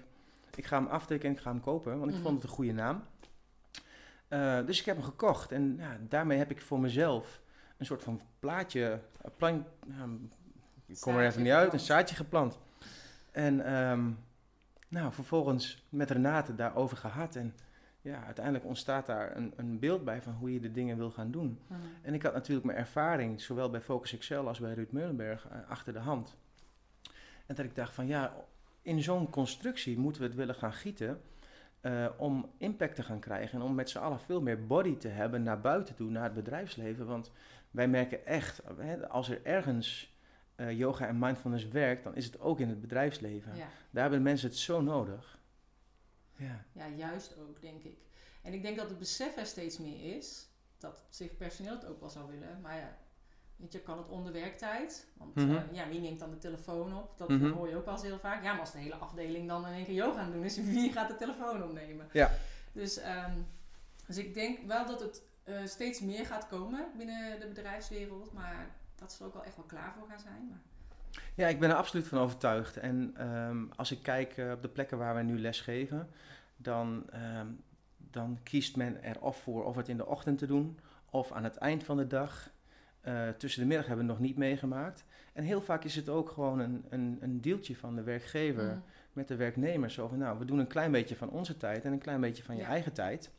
ik 0.54 0.66
ga 0.66 0.76
hem 0.76 0.86
aftikken 0.86 1.28
en 1.28 1.34
ik 1.34 1.40
ga 1.40 1.50
hem 1.50 1.60
kopen, 1.60 1.98
want 1.98 2.10
ik 2.10 2.16
mhm. 2.16 2.24
vond 2.24 2.34
het 2.34 2.44
een 2.44 2.56
goede 2.56 2.72
naam. 2.72 3.04
Uh, 4.28 4.66
dus 4.66 4.80
ik 4.80 4.84
heb 4.84 4.96
hem 4.96 5.04
gekocht 5.04 5.52
en 5.52 5.76
ja, 5.78 5.96
daarmee 6.08 6.38
heb 6.38 6.50
ik 6.50 6.60
voor 6.60 6.80
mezelf 6.80 7.40
een 7.76 7.86
soort 7.86 8.02
van 8.02 8.20
plaatje, 8.38 9.00
plan, 9.36 9.64
ik 10.86 11.00
kom 11.00 11.16
er 11.16 11.26
even 11.26 11.42
niet 11.42 11.52
uit, 11.52 11.72
een 11.72 11.80
zaadje 11.80 12.16
geplant. 12.16 12.58
En 13.30 13.74
um, 13.74 14.18
nou, 14.90 15.12
vervolgens 15.12 15.84
met 15.88 16.10
Renate 16.10 16.54
daarover 16.54 16.96
gehad. 16.96 17.36
En 17.36 17.54
ja, 18.00 18.24
uiteindelijk 18.24 18.64
ontstaat 18.64 19.06
daar 19.06 19.36
een, 19.36 19.52
een 19.56 19.78
beeld 19.78 20.04
bij 20.04 20.22
van 20.22 20.32
hoe 20.32 20.52
je 20.52 20.60
de 20.60 20.72
dingen 20.72 20.96
wil 20.96 21.10
gaan 21.10 21.30
doen. 21.30 21.58
Mhm. 21.66 21.80
En 22.02 22.14
ik 22.14 22.22
had 22.22 22.32
natuurlijk 22.32 22.66
mijn 22.66 22.78
ervaring, 22.78 23.40
zowel 23.40 23.70
bij 23.70 23.80
Focus 23.80 24.12
Excel 24.12 24.48
als 24.48 24.58
bij 24.58 24.74
Ruud 24.74 24.90
Meulenberg, 24.90 25.48
eh, 25.48 25.70
achter 25.70 25.92
de 25.92 25.98
hand. 25.98 26.36
En 27.46 27.54
dat 27.54 27.64
ik 27.64 27.74
dacht 27.74 27.94
van 27.94 28.06
ja, 28.06 28.34
in 28.82 29.02
zo'n 29.02 29.30
constructie 29.30 29.98
moeten 29.98 30.22
we 30.22 30.28
het 30.28 30.36
willen 30.36 30.54
gaan 30.54 30.72
gieten. 30.72 31.20
Uh, 31.82 32.06
om 32.16 32.50
impact 32.56 32.94
te 32.94 33.02
gaan 33.02 33.18
krijgen 33.18 33.58
en 33.58 33.64
om 33.64 33.74
met 33.74 33.90
z'n 33.90 33.98
allen 33.98 34.20
veel 34.20 34.40
meer 34.40 34.66
body 34.66 34.96
te 34.96 35.08
hebben 35.08 35.42
naar 35.42 35.60
buiten 35.60 35.94
toe, 35.94 36.10
naar 36.10 36.24
het 36.24 36.34
bedrijfsleven. 36.34 37.06
Want 37.06 37.32
wij 37.70 37.88
merken 37.88 38.26
echt, 38.26 38.62
hè, 38.76 39.08
als 39.08 39.30
er 39.30 39.40
ergens 39.42 40.14
uh, 40.60 40.78
yoga 40.78 41.06
en 41.06 41.18
mindfulness 41.18 41.68
werkt, 41.68 42.04
dan 42.04 42.14
is 42.14 42.24
het 42.24 42.40
ook 42.40 42.60
in 42.60 42.68
het 42.68 42.80
bedrijfsleven. 42.80 43.52
Daar 43.90 44.02
hebben 44.02 44.22
mensen 44.22 44.48
het 44.48 44.58
zo 44.58 44.80
nodig. 44.80 45.38
Ja. 46.36 46.64
ja, 46.72 46.88
juist 46.88 47.36
ook, 47.38 47.60
denk 47.60 47.82
ik. 47.82 47.98
En 48.42 48.52
ik 48.52 48.62
denk 48.62 48.76
dat 48.76 48.88
het 48.88 48.98
besef 48.98 49.36
er 49.36 49.46
steeds 49.46 49.78
meer 49.78 50.16
is, 50.16 50.48
dat 50.78 51.02
zich 51.08 51.36
personeel 51.36 51.72
het 51.72 51.86
ook 51.86 52.00
wel 52.00 52.10
zou 52.10 52.30
willen. 52.30 52.60
Maar 52.60 52.76
ja, 52.76 52.96
weet 53.56 53.72
je, 53.72 53.80
kan 53.80 53.98
het 53.98 54.08
onder 54.08 54.32
werktijd. 54.32 55.06
Want 55.16 55.34
mm 55.34 55.62
ja, 55.72 55.88
wie 55.88 56.00
neemt 56.00 56.18
dan 56.18 56.30
de 56.30 56.38
telefoon 56.38 56.96
op? 56.96 57.18
Dat 57.18 57.28
mhm. 57.28 57.50
hoor 57.50 57.68
je 57.68 57.76
ook 57.76 57.84
wel 57.84 57.94
eens 57.94 58.02
heel 58.02 58.18
vaak. 58.18 58.42
Ja, 58.42 58.50
maar 58.50 58.60
als 58.60 58.72
de 58.72 58.78
hele 58.78 58.94
afdeling 58.94 59.48
dan 59.48 59.66
in 59.66 59.72
één 59.72 59.84
keer 59.84 59.94
yoga 59.94 60.20
aan 60.20 60.32
doen 60.32 60.44
is, 60.44 60.56
wie 60.74 60.92
gaat 60.92 61.08
de 61.08 61.14
telefoon 61.14 61.62
opnemen? 61.62 62.08
Ja. 62.12 62.30
Dus, 62.72 62.98
um, 62.98 63.46
dus 64.06 64.16
ik 64.16 64.34
denk 64.34 64.66
wel 64.66 64.86
dat 64.86 65.00
het 65.00 65.22
uh, 65.44 65.66
steeds 65.66 66.00
meer 66.00 66.26
gaat 66.26 66.46
komen 66.46 66.86
binnen 66.96 67.40
de 67.40 67.46
bedrijfswereld. 67.46 68.32
Maar 68.32 68.70
dat 69.00 69.12
ze 69.12 69.20
er 69.20 69.26
ook 69.26 69.34
wel 69.34 69.44
echt 69.44 69.56
wel 69.56 69.64
klaar 69.64 69.94
voor 69.98 70.08
gaan 70.08 70.20
zijn. 70.20 70.48
Maar... 70.48 70.60
Ja, 71.34 71.48
ik 71.48 71.60
ben 71.60 71.70
er 71.70 71.76
absoluut 71.76 72.08
van 72.08 72.18
overtuigd. 72.18 72.76
En 72.76 73.26
um, 73.28 73.70
als 73.76 73.90
ik 73.90 74.02
kijk 74.02 74.36
uh, 74.36 74.52
op 74.52 74.62
de 74.62 74.68
plekken 74.68 74.98
waar 74.98 75.14
wij 75.14 75.22
nu 75.22 75.40
les 75.40 75.60
geven, 75.60 76.08
dan, 76.56 77.04
um, 77.38 77.60
dan 77.96 78.38
kiest 78.42 78.76
men 78.76 79.02
er 79.02 79.20
of 79.20 79.42
voor 79.42 79.64
of 79.64 79.76
het 79.76 79.88
in 79.88 79.96
de 79.96 80.06
ochtend 80.06 80.38
te 80.38 80.46
doen 80.46 80.78
of 81.10 81.32
aan 81.32 81.44
het 81.44 81.56
eind 81.56 81.84
van 81.84 81.96
de 81.96 82.06
dag. 82.06 82.50
Uh, 83.04 83.28
tussen 83.28 83.60
de 83.60 83.66
middag 83.66 83.86
hebben 83.86 84.06
we 84.06 84.12
nog 84.12 84.20
niet 84.20 84.36
meegemaakt. 84.36 85.04
En 85.32 85.44
heel 85.44 85.60
vaak 85.60 85.84
is 85.84 85.96
het 85.96 86.08
ook 86.08 86.30
gewoon 86.30 86.58
een, 86.58 86.84
een, 86.88 87.18
een 87.20 87.40
deeltje 87.40 87.76
van 87.76 87.94
de 87.94 88.02
werkgever 88.02 88.74
mm. 88.74 88.82
met 89.12 89.28
de 89.28 89.36
werknemer. 89.36 89.90
Zo 89.90 90.08
van, 90.08 90.18
nou, 90.18 90.38
we 90.38 90.44
doen 90.44 90.58
een 90.58 90.66
klein 90.66 90.92
beetje 90.92 91.16
van 91.16 91.30
onze 91.30 91.56
tijd 91.56 91.84
en 91.84 91.92
een 91.92 91.98
klein 91.98 92.20
beetje 92.20 92.42
van 92.42 92.56
je 92.56 92.62
eigen 92.62 92.92
tijd. 92.92 93.30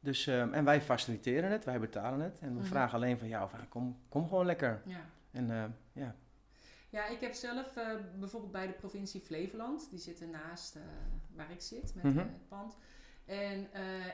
Dus, 0.00 0.26
um, 0.26 0.54
en 0.54 0.64
wij 0.64 0.80
faciliteren 0.80 1.50
het, 1.50 1.64
wij 1.64 1.80
betalen 1.80 2.20
het. 2.20 2.38
En 2.40 2.54
we 2.54 2.60
mhm. 2.60 2.68
vragen 2.68 2.94
alleen 2.94 3.18
van 3.18 3.28
jou, 3.28 3.50
van, 3.50 3.68
kom, 3.68 3.98
kom 4.08 4.28
gewoon 4.28 4.46
lekker. 4.46 4.82
Ja. 4.84 5.04
En, 5.30 5.50
uh, 5.50 5.64
ja. 5.92 6.14
ja, 6.88 7.06
ik 7.06 7.20
heb 7.20 7.32
zelf 7.32 7.76
uh, 7.76 7.88
bijvoorbeeld 8.18 8.52
bij 8.52 8.66
de 8.66 8.72
provincie 8.72 9.20
Flevoland, 9.20 9.90
die 9.90 9.98
zit 9.98 10.20
ernaast 10.20 10.76
uh, 10.76 10.82
waar 11.34 11.50
ik 11.50 11.60
zit 11.60 11.94
met 11.94 12.04
mm 12.04 12.18
het 12.18 12.48
pand. 12.48 12.76
En 13.24 13.68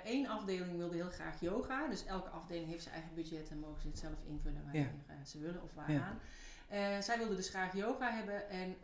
één 0.04 0.26
afdeling 0.26 0.76
wilde 0.76 0.94
heel 0.94 1.10
graag 1.10 1.40
yoga. 1.40 1.88
Dus 1.88 2.04
elke 2.04 2.28
afdeling 2.28 2.68
heeft 2.68 2.82
zijn 2.82 2.94
eigen 2.94 3.14
budget 3.14 3.50
en 3.50 3.58
mogen 3.58 3.80
ze 3.80 3.88
het 3.88 3.98
zelf 3.98 4.22
invullen 4.28 4.62
wanneer 4.62 4.90
ze 5.24 5.38
willen 5.38 5.62
of 5.62 5.74
waaraan. 5.74 6.18
Ja. 6.68 7.00
zij 7.00 7.18
wilden 7.18 7.36
dus 7.36 7.48
graag 7.48 7.76
yoga 7.76 8.10
hebben. 8.10 8.50
En 8.50 8.76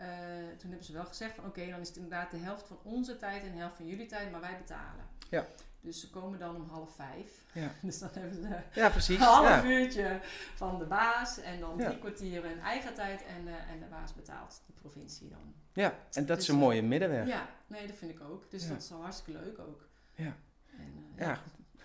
toen 0.56 0.68
hebben 0.68 0.86
ze 0.86 0.92
wel 0.92 1.04
gezegd 1.04 1.34
van 1.34 1.44
oké, 1.44 1.70
dan 1.70 1.80
is 1.80 1.88
het 1.88 1.96
inderdaad 1.96 2.30
de 2.30 2.36
helft 2.36 2.66
van 2.66 2.78
onze 2.82 3.16
tijd 3.16 3.42
en 3.42 3.52
de 3.52 3.58
helft 3.58 3.76
van 3.76 3.86
jullie 3.86 4.06
tijd, 4.06 4.30
maar 4.30 4.40
wij 4.40 4.56
betalen. 4.58 5.04
Ja. 5.30 5.46
Dus 5.80 6.00
ze 6.00 6.10
komen 6.10 6.38
dan 6.38 6.56
om 6.56 6.68
half 6.68 6.94
vijf. 6.94 7.44
Ja. 7.52 7.70
Dus 7.82 7.98
dan 7.98 8.08
hebben 8.12 8.34
ze 8.34 8.80
ja, 8.80 8.88
precies. 8.88 9.18
een 9.20 9.24
half 9.24 9.64
uurtje 9.64 10.20
van 10.54 10.78
de 10.78 10.84
baas 10.84 11.40
en 11.40 11.60
dan 11.60 11.78
drie 11.78 11.98
kwartier 11.98 12.44
in 12.44 12.60
eigen 12.60 12.94
tijd 12.94 13.24
en, 13.24 13.46
uh, 13.46 13.70
en 13.70 13.78
de 13.78 13.86
baas 13.90 14.14
betaalt 14.14 14.62
de 14.66 14.72
provincie 14.72 15.28
dan. 15.28 15.54
Ja, 15.72 15.94
en 16.12 16.26
dat 16.26 16.38
is 16.38 16.48
een 16.48 16.56
mooie 16.56 16.82
middenweg. 16.82 17.26
Ja, 17.26 17.48
nee, 17.66 17.86
dat 17.86 17.96
vind 17.96 18.10
ik 18.10 18.20
ook. 18.20 18.50
Dus 18.50 18.68
dat 18.68 18.82
is 18.82 18.92
al 18.92 19.02
hartstikke 19.02 19.40
leuk 19.40 19.58
ook. 19.58 19.88
Ja. 20.14 20.36
En, 20.78 20.92
uh, 21.16 21.26
ja. 21.26 21.38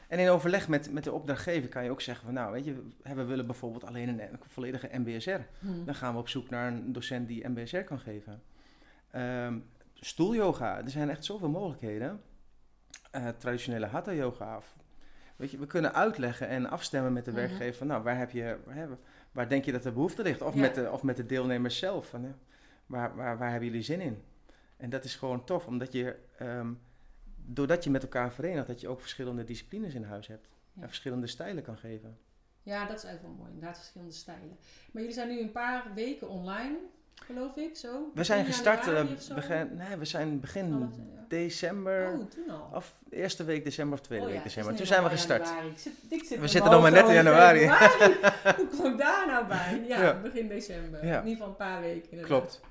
En 0.07 0.19
in 0.19 0.29
overleg 0.29 0.67
met, 0.67 0.91
met 0.91 1.03
de 1.03 1.11
opdrachtgever 1.11 1.69
kan 1.69 1.83
je 1.83 1.89
ook 1.89 2.01
zeggen 2.01 2.25
van 2.25 2.33
nou, 2.33 2.51
weet 2.51 2.65
je, 2.65 2.87
we 3.03 3.23
willen 3.23 3.45
bijvoorbeeld 3.45 3.83
alleen 3.83 4.19
een, 4.19 4.39
volledige 4.47 4.89
MBSR. 4.91 5.39
Hmm. 5.59 5.85
Dan 5.85 5.95
gaan 5.95 6.13
we 6.13 6.19
op 6.19 6.29
zoek 6.29 6.49
naar 6.49 6.67
een 6.67 6.93
docent 6.93 7.27
die 7.27 7.47
MBSR 7.47 7.77
kan 7.77 7.99
geven. 7.99 8.41
Um, 9.15 9.65
stoelyoga, 9.93 10.77
er 10.77 10.89
zijn 10.89 11.09
echt 11.09 11.25
zoveel 11.25 11.49
mogelijkheden. 11.49 12.21
Eh, 13.15 13.27
traditionele 13.37 13.85
hatha 13.85 14.13
yoga. 14.13 14.59
weet 15.35 15.51
je, 15.51 15.57
we 15.57 15.67
kunnen 15.67 15.93
uitleggen 15.93 16.47
en 16.47 16.69
afstemmen 16.69 17.13
met 17.13 17.25
de 17.25 17.31
Mhm. 17.31 17.39
werkgever 17.39 17.73
van, 17.75 17.87
nou, 17.87 18.03
waar 18.03 18.17
heb 18.17 18.31
je, 18.31 18.57
hè, 18.67 18.85
waar 19.31 19.49
denk 19.49 19.65
je 19.65 19.71
dat 19.71 19.83
de 19.83 19.91
behoefte 19.91 20.21
ligt? 20.23 20.41
Of, 20.41 20.53
Ja. 20.53 20.59
met, 20.59 20.75
de, 20.75 20.91
of 20.91 21.03
met 21.03 21.15
de 21.17 21.25
deelnemers 21.25 21.77
zelf, 21.77 22.07
van, 22.09 22.23
hè, 22.23 22.31
waar, 22.85 23.15
waar, 23.15 23.37
waar 23.37 23.49
hebben 23.49 23.67
jullie 23.67 23.83
zin 23.83 24.01
in? 24.01 24.23
En 24.77 24.89
dat 24.89 25.03
is 25.03 25.15
gewoon 25.15 25.43
tof, 25.45 25.67
omdat 25.67 25.91
je, 25.91 26.15
ehm, 26.37 26.73
doordat 27.35 27.83
je 27.83 27.89
met 27.89 28.03
elkaar 28.03 28.31
verenigt, 28.31 28.67
dat 28.67 28.81
je 28.81 28.87
ook 28.87 28.99
verschillende 28.99 29.43
disciplines 29.43 29.93
in 29.93 30.03
huis 30.03 30.27
hebt. 30.27 30.47
Ja. 30.73 30.81
En 30.81 30.87
verschillende 30.87 31.27
stijlen 31.27 31.63
kan 31.63 31.77
geven. 31.77 32.17
Ja, 32.63 32.85
dat 32.85 32.97
is 32.97 33.03
eigenlijk 33.03 33.23
wel 33.35 33.43
mooi. 33.43 33.53
Inderdaad, 33.53 33.77
verschillende 33.77 34.13
stijlen. 34.13 34.57
Maar 34.91 35.01
jullie 35.01 35.11
zijn 35.17 35.27
nu 35.29 35.39
een 35.41 35.51
paar 35.51 35.93
weken 35.93 36.29
online, 36.29 36.77
geloof 37.15 37.55
ik, 37.55 37.75
zo? 37.77 38.11
We 38.13 38.23
zijn 38.23 38.45
gestart, 38.45 38.87
eh, 38.87 39.03
begin, 39.35 39.69
nee, 39.75 39.97
we 39.97 40.05
zijn 40.05 40.39
begin 40.39 40.79
ja. 40.79 40.87
december, 41.27 42.07
Oh, 42.13 42.29
toen 42.29 42.49
al. 42.49 42.69
of 42.73 42.95
eerste 43.09 43.43
week 43.43 43.63
december 43.63 43.99
of 43.99 44.05
tweede 44.05 44.23
Oh 44.25 44.29
ja, 44.29 44.35
week 44.35 44.45
december. 44.45 44.75
Toen 44.75 44.85
zijn 44.85 45.03
we 45.03 45.09
gestart. 45.09 45.43
januari. 45.47 45.67
Ik 45.69 45.77
zit, 45.77 45.93
ik 46.09 46.23
zit 46.23 46.39
We 46.39 46.47
zitten 46.47 46.71
nog 46.71 46.81
maar 46.81 46.91
net 46.91 47.07
in 47.07 47.13
januari. 47.13 47.67
Hoe 48.57 48.67
kom 48.77 48.91
ik 48.91 48.97
daar 48.97 49.27
nou 49.27 49.45
bij? 49.47 49.83
Ja, 49.87 50.01
Ja. 50.01 50.19
begin 50.21 50.47
december. 50.47 50.99
In 51.03 51.07
ieder 51.07 51.21
geval 51.31 51.47
een 51.47 51.55
paar 51.55 51.81
weken. 51.81 52.11
inderdaad. 52.11 52.39
Klopt. 52.39 52.61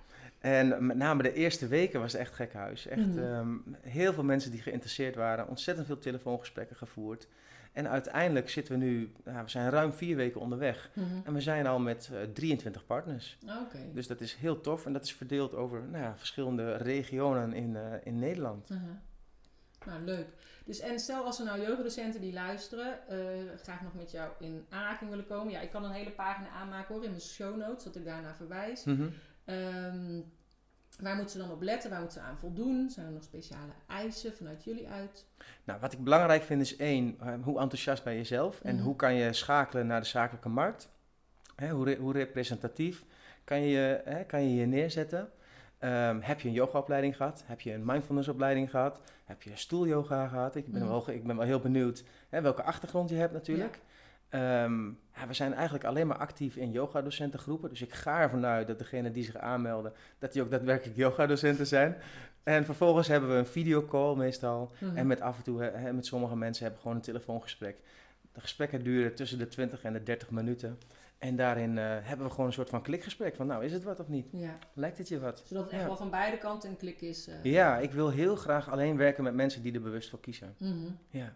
En 0.40 0.86
met 0.86 0.96
name 0.96 1.22
de 1.22 1.32
eerste 1.32 1.66
weken 1.66 2.00
was 2.00 2.12
het 2.12 2.20
echt 2.20 2.34
gek 2.34 2.52
huis. 2.52 2.86
Echt 2.86 3.06
Mhm. 3.06 3.18
ehm, 3.18 3.48
heel 3.80 4.12
veel 4.12 4.24
mensen 4.24 4.50
die 4.50 4.62
geïnteresseerd 4.62 5.14
waren. 5.14 5.48
Ontzettend 5.48 5.86
veel 5.86 5.98
telefoongesprekken 5.98 6.76
gevoerd. 6.76 7.26
En 7.74 7.88
uiteindelijk 7.88 8.50
zitten 8.50 8.78
we 8.78 8.84
nu, 8.84 9.12
nou, 9.24 9.44
we 9.44 9.50
zijn 9.50 9.70
ruim 9.70 9.92
vier 9.92 10.16
weken 10.16 10.40
onderweg. 10.40 10.90
Mhm. 10.94 11.06
En 11.24 11.34
we 11.34 11.40
zijn 11.40 11.66
al 11.66 11.78
met 11.78 12.10
eh, 12.12 12.22
23 12.32 12.86
partners. 12.86 13.38
Oké. 13.62 13.78
Dus 13.92 14.06
dat 14.06 14.20
is 14.20 14.34
heel 14.34 14.60
tof. 14.60 14.86
En 14.86 14.92
dat 14.92 15.04
is 15.04 15.14
verdeeld 15.14 15.54
over 15.54 15.82
nou 15.82 16.04
ja, 16.04 16.16
verschillende 16.16 16.76
regionen 16.76 17.52
in, 17.52 17.76
eh, 17.76 17.92
in 18.02 18.18
Nederland. 18.18 18.70
Aha. 18.70 19.02
Nou, 19.86 20.02
leuk. 20.02 20.26
Dus 20.64 20.80
en 20.80 20.98
stel 20.98 21.24
als 21.24 21.38
er 21.38 21.44
nou 21.44 21.60
yogadocenten 21.60 22.20
die 22.20 22.32
luisteren, 22.32 23.08
eh, 23.08 23.18
graag 23.62 23.82
nog 23.82 23.94
met 23.94 24.10
jou 24.10 24.32
in 24.38 24.66
aanraking 24.68 25.10
willen 25.10 25.26
komen. 25.26 25.52
Ja, 25.52 25.60
ik 25.60 25.70
kan 25.70 25.84
een 25.84 25.92
hele 25.92 26.10
pagina 26.10 26.48
aanmaken 26.48 26.94
hoor 26.94 27.04
in 27.04 27.10
mijn 27.10 27.22
show 27.22 27.56
notes, 27.56 27.84
dat 27.84 27.96
ik 27.96 28.04
daarnaar 28.04 28.36
verwijs. 28.36 28.84
Mhm. 28.84 29.08
Ehm, 29.44 30.20
waar 31.00 31.14
moeten 31.16 31.32
ze 31.32 31.38
dan 31.46 31.50
op 31.50 31.62
letten? 31.62 31.90
Waar 31.90 32.00
moeten 32.00 32.20
ze 32.20 32.26
aan 32.26 32.38
voldoen? 32.38 32.90
Zijn 32.90 33.06
er 33.06 33.12
nog 33.12 33.22
speciale 33.22 33.72
eisen 33.86 34.32
vanuit 34.34 34.64
jullie 34.64 34.88
uit? 34.88 35.26
Nou, 35.64 35.80
wat 35.80 35.92
ik 35.92 36.04
belangrijk 36.04 36.42
vind 36.42 36.60
is 36.60 36.76
één, 36.76 37.16
eh, 37.20 37.34
hoe 37.42 37.60
enthousiast 37.60 38.04
ben 38.04 38.14
je 38.14 38.24
zelf? 38.24 38.60
En 38.60 38.74
Mhm. 38.74 38.84
hoe 38.84 38.96
kan 38.96 39.14
je 39.14 39.32
schakelen 39.32 39.86
naar 39.86 40.00
de 40.00 40.06
zakelijke 40.06 40.48
markt? 40.48 40.88
Hè, 41.56 41.68
hoe, 41.70 41.84
re- 41.84 41.96
hoe 41.96 42.12
representatief 42.12 43.04
kan 43.44 43.60
je 43.60 43.68
je 43.68 44.00
hè, 44.04 44.24
kan 44.24 44.42
je, 44.48 44.54
je 44.54 44.66
neerzetten? 44.66 45.30
Ehm, 45.78 46.20
heb 46.20 46.40
je 46.40 46.48
een 46.48 46.54
yogaopleiding 46.54 47.16
gehad? 47.16 47.42
Heb 47.46 47.60
je 47.60 47.72
een 47.72 47.84
mindfulnessopleiding 47.84 48.70
gehad? 48.70 49.00
Heb 49.24 49.42
je 49.42 49.50
stoelyoga 49.54 50.28
gehad? 50.28 50.56
Ik 50.56 50.66
ben, 50.72 50.80
Mhm. 50.82 50.90
wel, 50.90 51.10
ik 51.10 51.26
ben 51.26 51.36
wel 51.36 51.46
heel 51.46 51.60
benieuwd 51.60 52.04
hè, 52.28 52.40
welke 52.40 52.62
achtergrond 52.62 53.08
je 53.10 53.16
hebt 53.16 53.32
natuurlijk. 53.32 53.78
Ehm, 54.34 54.86
ja, 54.86 55.26
we 55.26 55.34
zijn 55.34 55.52
eigenlijk 55.54 55.84
alleen 55.84 56.06
maar 56.06 56.16
actief 56.16 56.56
in 56.56 56.70
yogadocentengroepen. 56.70 57.68
Dus 57.68 57.82
ik 57.82 57.92
ga 57.92 58.20
ervan 58.20 58.46
uit 58.46 58.66
dat 58.66 58.78
degenen 58.78 59.12
die 59.12 59.24
zich 59.24 59.36
aanmelden, 59.36 59.92
dat 60.18 60.32
die 60.32 60.42
ook 60.42 60.50
daadwerkelijk 60.50 60.96
yogadocenten 61.06 61.66
zijn. 61.66 61.96
En 62.42 62.64
vervolgens 62.64 63.08
hebben 63.08 63.30
we 63.30 63.36
een 63.36 63.46
videocall 63.46 64.16
meestal. 64.16 64.72
Mhm. 64.80 64.96
En 64.96 65.06
met 65.06 65.20
af 65.20 65.36
en 65.36 65.42
toe, 65.42 65.72
met 65.92 66.06
sommige 66.06 66.36
mensen 66.36 66.62
hebben 66.62 66.80
we 66.82 66.86
gewoon 66.88 66.96
een 67.02 67.08
telefoongesprek. 67.12 67.76
De 68.32 68.40
gesprekken 68.40 68.82
duren 68.84 69.14
tussen 69.14 69.38
de 69.38 69.48
20 69.48 69.82
en 69.82 69.92
de 69.92 70.02
30 70.02 70.30
minuten. 70.30 70.78
En 71.18 71.36
daarin 71.36 71.78
eh, 71.78 71.84
hebben 72.02 72.26
we 72.26 72.30
gewoon 72.32 72.46
een 72.46 72.52
soort 72.52 72.70
van 72.70 72.82
klikgesprek 72.82 73.36
van, 73.36 73.46
nou, 73.46 73.64
is 73.64 73.72
het 73.72 73.82
wat 73.84 74.00
of 74.00 74.08
niet? 74.08 74.26
Ja, 74.32 74.58
Lijkt 74.72 74.98
het 74.98 75.08
je 75.08 75.20
wat? 75.20 75.42
zodat 75.46 75.62
het 75.64 75.72
echt 75.72 75.80
Ja. 75.82 75.86
wel 75.88 75.96
van 75.96 76.10
beide 76.10 76.38
kanten 76.38 76.70
een 76.70 76.76
klik 76.76 77.00
is. 77.00 77.26
eh. 77.28 77.34
Ja, 77.42 77.78
ik 77.78 77.92
wil 77.92 78.10
heel 78.10 78.36
graag 78.36 78.70
alleen 78.70 78.96
werken 78.96 79.24
met 79.24 79.34
mensen 79.34 79.62
die 79.62 79.72
er 79.74 79.80
bewust 79.82 80.10
voor 80.10 80.20
kiezen. 80.20 80.54
Mhm. 80.58 80.90
Ja. 81.08 81.32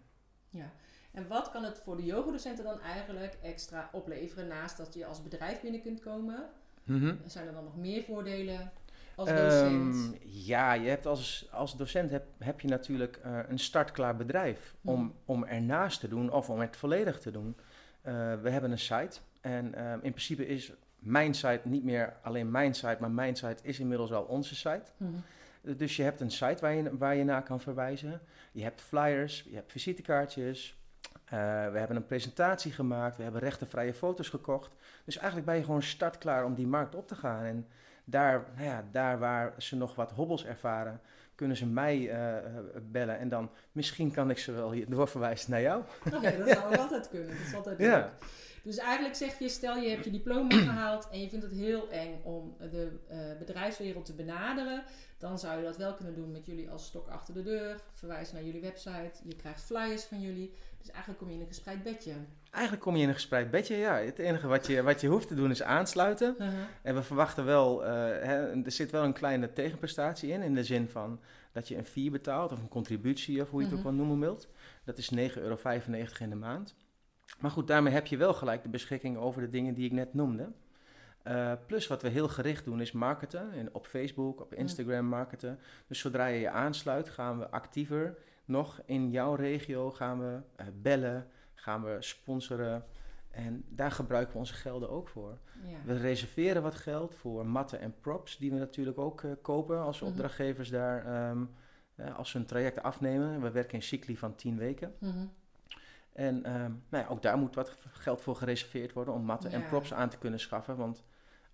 Ja. 0.50 0.70
En 1.18 1.28
wat 1.28 1.50
kan 1.50 1.64
het 1.64 1.78
voor 1.84 1.96
de 1.96 2.04
yogadocenten 2.04 2.64
dan 2.64 2.80
eigenlijk 2.80 3.38
extra 3.42 3.88
opleveren 3.92 4.46
naast 4.46 4.76
dat 4.76 4.94
je 4.94 5.06
als 5.06 5.22
bedrijf 5.22 5.60
binnen 5.60 5.82
kunt 5.82 6.00
komen? 6.00 6.48
Mhm. 6.84 7.14
Zijn 7.26 7.46
er 7.46 7.52
dan 7.52 7.64
nog 7.64 7.76
meer 7.76 8.02
voordelen 8.02 8.70
als 9.14 9.28
docent? 9.28 9.94
Ehm, 9.94 10.12
ja, 10.24 10.72
je 10.72 10.88
hebt 10.88 11.06
als, 11.06 11.48
als 11.50 11.76
docent 11.76 12.10
heb, 12.10 12.24
heb 12.38 12.60
je 12.60 12.68
natuurlijk 12.68 13.16
eh, 13.22 13.38
een 13.48 13.58
startklaar 13.58 14.16
bedrijf 14.16 14.74
om, 14.84 15.00
Mhm. 15.02 15.10
om 15.24 15.44
ernaast 15.44 16.00
te 16.00 16.08
doen 16.08 16.32
of 16.32 16.50
om 16.50 16.60
het 16.60 16.76
volledig 16.76 17.18
te 17.20 17.30
doen. 17.30 17.56
Eh, 18.02 18.14
we 18.42 18.50
hebben 18.50 18.70
een 18.70 18.78
site 18.78 19.18
en 19.40 19.74
ehm, 19.74 19.92
in 20.02 20.10
principe 20.10 20.46
is 20.46 20.72
mijn 20.98 21.34
site 21.34 21.60
niet 21.62 21.84
meer 21.84 22.16
alleen 22.22 22.50
mijn 22.50 22.74
site, 22.74 22.96
maar 23.00 23.10
mijn 23.10 23.36
site 23.36 23.62
is 23.62 23.78
inmiddels 23.80 24.12
al 24.12 24.22
onze 24.22 24.54
site. 24.54 24.90
Mhm. 24.96 25.12
Dus 25.76 25.96
je 25.96 26.02
hebt 26.02 26.20
een 26.20 26.30
site 26.30 26.60
waar 26.60 26.74
je, 26.74 26.96
waar 26.96 27.14
je 27.16 27.24
naar 27.24 27.42
kan 27.42 27.60
verwijzen. 27.60 28.20
Je 28.52 28.62
hebt 28.62 28.80
flyers, 28.80 29.46
je 29.48 29.54
hebt 29.54 29.72
visitekaartjes. 29.72 30.76
Eh, 31.24 31.38
we 31.70 31.78
hebben 31.78 31.96
een 31.96 32.06
presentatie 32.06 32.72
gemaakt, 32.72 33.16
we 33.16 33.22
hebben 33.22 33.40
rechtenvrije 33.40 33.94
foto's 33.94 34.28
gekocht. 34.28 34.70
Dus 35.04 35.16
eigenlijk 35.16 35.46
ben 35.46 35.56
je 35.56 35.64
gewoon 35.64 35.82
startklaar 35.82 36.44
om 36.44 36.54
die 36.54 36.66
markt 36.66 36.94
op 36.94 37.08
te 37.08 37.14
gaan. 37.14 37.44
En 37.44 37.66
daar, 38.04 38.44
nou 38.56 38.66
ja, 38.68 38.84
daar 38.90 39.18
waar 39.18 39.54
ze 39.58 39.76
nog 39.76 39.94
wat 39.94 40.12
hobbels 40.12 40.44
ervaren, 40.44 41.00
kunnen 41.34 41.56
ze 41.56 41.66
mij 41.66 42.10
eh, 42.10 42.36
eh, 42.36 42.44
bellen. 42.82 43.18
En 43.18 43.28
dan 43.28 43.50
misschien 43.72 44.10
kan 44.10 44.30
ik 44.30 44.38
ze 44.38 44.52
wel 44.52 44.72
hier 44.72 44.90
doorverwijzen 44.90 45.50
naar 45.50 45.60
jou. 45.60 45.82
Oké, 46.14 46.36
dat 46.38 46.48
zou 46.58 46.72
ook 46.72 46.76
altijd 46.80 47.08
kunnen. 47.08 47.28
Dat 47.28 47.46
is 47.46 47.54
altijd 47.54 47.78
Ja. 47.78 47.96
leuk. 47.96 48.08
Dus 48.62 48.76
eigenlijk 48.76 49.14
zeg 49.14 49.38
je, 49.38 49.48
stel 49.48 49.76
je 49.76 49.88
hebt 49.88 50.04
je 50.04 50.10
diploma 50.10 50.56
gehaald 50.70 51.08
en 51.12 51.20
je 51.20 51.28
vindt 51.28 51.44
het 51.44 51.54
heel 51.54 51.90
eng 51.90 52.20
om 52.22 52.56
de 52.58 52.98
bedrijfswereld 53.38 54.04
te 54.04 54.14
benaderen. 54.14 54.82
Dan 55.18 55.38
zou 55.38 55.58
je 55.58 55.64
dat 55.64 55.76
wel 55.76 55.94
kunnen 55.94 56.14
doen 56.14 56.30
met 56.32 56.46
jullie 56.46 56.70
als 56.70 56.86
stok 56.86 57.08
achter 57.08 57.34
de 57.34 57.42
deur. 57.42 57.80
Verwijzen 57.92 58.34
naar 58.34 58.44
jullie 58.44 58.60
website. 58.60 59.12
Je 59.24 59.36
krijgt 59.36 59.60
flyers 59.62 60.04
van 60.04 60.20
jullie. 60.20 60.52
Dus 60.78 60.90
eigenlijk 60.90 61.18
kom 61.18 61.28
je 61.28 61.34
in 61.34 61.40
een 61.40 61.46
gespreid 61.46 61.82
bedje. 61.82 62.12
Eigenlijk 62.50 62.84
kom 62.84 62.96
je 62.96 63.02
in 63.02 63.08
een 63.08 63.14
gespreid 63.14 63.50
bedje. 63.50 63.76
Ja, 63.76 63.96
het 63.96 64.18
enige 64.18 64.46
wat 64.46 64.66
je, 64.66 64.82
wat 64.82 65.00
je 65.00 65.08
hoeft 65.08 65.28
te 65.28 65.34
doen 65.34 65.50
is 65.50 65.62
aansluiten. 65.62 66.36
En 66.82 66.94
we 66.94 67.02
verwachten 67.02 67.44
wel, 67.44 67.84
eh, 67.84 67.90
hè, 68.26 68.64
er 68.64 68.72
zit 68.72 68.90
wel 68.90 69.04
een 69.04 69.12
kleine 69.12 69.52
tegenprestatie 69.52 70.30
in, 70.32 70.42
in 70.42 70.54
de 70.54 70.64
zin 70.64 70.88
van 70.88 71.20
dat 71.52 71.68
je 71.68 71.76
een 71.76 71.86
fee 71.86 72.10
betaalt 72.10 72.52
of 72.52 72.60
een 72.60 72.68
contributie 72.68 73.42
of 73.42 73.50
hoe 73.50 73.60
je 73.60 73.66
het 73.68 73.76
ook 73.76 73.82
wel 73.82 73.92
noemen 73.92 74.20
wilt. 74.20 74.48
Dat 74.84 74.98
is 74.98 75.10
9,95 75.10 75.16
euro 75.34 75.58
in 76.18 76.30
de 76.30 76.36
maand. 76.36 76.74
Maar 77.38 77.50
goed, 77.50 77.66
daarmee 77.66 77.92
heb 77.92 78.06
je 78.06 78.16
wel 78.16 78.34
gelijk 78.34 78.62
de 78.62 78.68
beschikking 78.68 79.16
over 79.16 79.40
de 79.40 79.50
dingen 79.50 79.74
die 79.74 79.84
ik 79.84 79.92
net 79.92 80.14
noemde. 80.14 80.52
Eh, 81.22 81.52
plus 81.66 81.86
wat 81.86 82.02
we 82.02 82.08
heel 82.08 82.28
gericht 82.28 82.64
doen 82.64 82.80
is 82.80 82.92
marketen. 82.92 83.52
En 83.52 83.74
op 83.74 83.86
Facebook, 83.86 84.40
op 84.40 84.54
Instagram 84.54 85.06
marketen. 85.06 85.58
Dus 85.86 85.98
zodra 85.98 86.26
je 86.26 86.40
je 86.40 86.50
aansluit, 86.50 87.08
gaan 87.08 87.38
we 87.38 87.50
actiever 87.50 88.18
nog 88.48 88.80
in 88.84 89.10
jouw 89.10 89.34
regio 89.34 89.90
gaan 89.90 90.18
we 90.20 90.40
eh, 90.56 90.66
bellen, 90.74 91.26
gaan 91.54 91.82
we 91.84 91.96
sponsoren. 92.00 92.84
En 93.30 93.64
daar 93.68 93.90
gebruiken 93.90 94.32
we 94.32 94.38
onze 94.38 94.54
gelden 94.54 94.90
ook 94.90 95.08
voor. 95.08 95.38
Ja. 95.64 95.78
We 95.84 95.96
reserveren 95.96 96.62
wat 96.62 96.74
geld 96.74 97.14
voor 97.14 97.46
matten 97.46 97.80
en 97.80 97.94
props, 98.00 98.36
die 98.36 98.50
we 98.50 98.58
natuurlijk 98.58 98.98
ook 98.98 99.22
eh, 99.22 99.30
kopen 99.42 99.80
als 99.80 100.00
Mhm. 100.00 100.10
opdrachtgevers 100.10 100.70
daar, 100.70 101.04
eh, 101.94 102.16
als 102.16 102.30
ze 102.30 102.38
een 102.38 102.46
traject 102.46 102.82
afnemen. 102.82 103.40
We 103.40 103.50
werken 103.50 103.74
in 103.74 103.82
cycli 103.82 104.16
van 104.16 104.34
10 104.34 104.56
weken. 104.58 104.94
Mhm. 104.98 105.26
En 106.12 106.44
ehm, 106.44 106.72
nou 106.88 107.04
ja, 107.04 107.06
ook 107.08 107.22
daar 107.22 107.38
moet 107.38 107.54
wat 107.54 107.76
geld 107.92 108.20
voor 108.20 108.36
gereserveerd 108.36 108.92
worden 108.92 109.14
om 109.14 109.22
matten 109.24 109.50
en 109.50 109.66
props 109.66 109.94
aan 109.94 110.08
te 110.08 110.18
kunnen 110.18 110.40
schaffen. 110.40 110.76
Want 110.76 111.04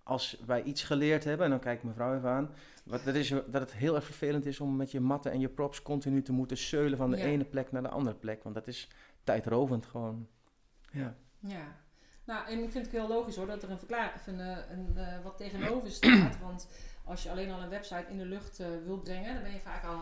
als 0.05 0.41
wij 0.45 0.63
iets 0.63 0.83
geleerd 0.83 1.23
hebben, 1.23 1.45
en 1.45 1.51
dan 1.51 1.59
kijkt 1.59 1.83
mevrouw 1.83 2.15
even 2.17 2.29
aan, 2.29 2.49
wat, 2.83 3.03
dat, 3.03 3.15
is, 3.15 3.29
dat 3.29 3.61
het 3.61 3.73
heel 3.73 3.95
erg 3.95 4.03
vervelend 4.05 4.45
is 4.45 4.59
om 4.59 4.75
met 4.75 4.91
je 4.91 4.99
matten 4.99 5.31
en 5.31 5.39
je 5.39 5.49
props 5.49 5.81
continu 5.81 6.21
te 6.21 6.31
moeten 6.31 6.57
zeulen 6.57 6.97
van 6.97 7.11
de 7.11 7.17
Ja. 7.17 7.23
ene 7.23 7.43
plek 7.43 7.71
naar 7.71 7.81
de 7.81 7.89
andere 7.89 8.15
plek. 8.15 8.43
Want 8.43 8.55
dat 8.55 8.67
is 8.67 8.87
tijdrovend 9.23 9.85
gewoon. 9.85 10.27
Ja. 10.91 11.15
Ja. 11.39 11.75
Nou, 12.23 12.47
en 12.47 12.63
ik 12.63 12.71
vind 12.71 12.85
het 12.85 12.95
heel 12.95 13.07
logisch 13.07 13.35
hoor 13.35 13.47
dat 13.47 13.63
er 13.63 13.69
een 13.71 13.77
verklaring, 13.77 14.13
een, 14.25 14.39
eh, 14.39 14.57
een, 14.69 14.97
eh, 14.97 15.23
wat 15.23 15.37
tegenover 15.37 15.91
staat. 16.01 16.39
Want 16.39 16.67
als 17.03 17.23
je 17.23 17.29
alleen 17.29 17.51
al 17.51 17.61
een 17.61 17.69
website 17.69 18.05
in 18.09 18.17
de 18.17 18.25
lucht 18.25 18.59
eh 18.59 18.67
wilt 18.85 19.03
brengen, 19.03 19.33
dan 19.33 19.43
ben 19.43 19.51
je 19.51 19.59
vaak 19.59 19.85
al 19.85 19.99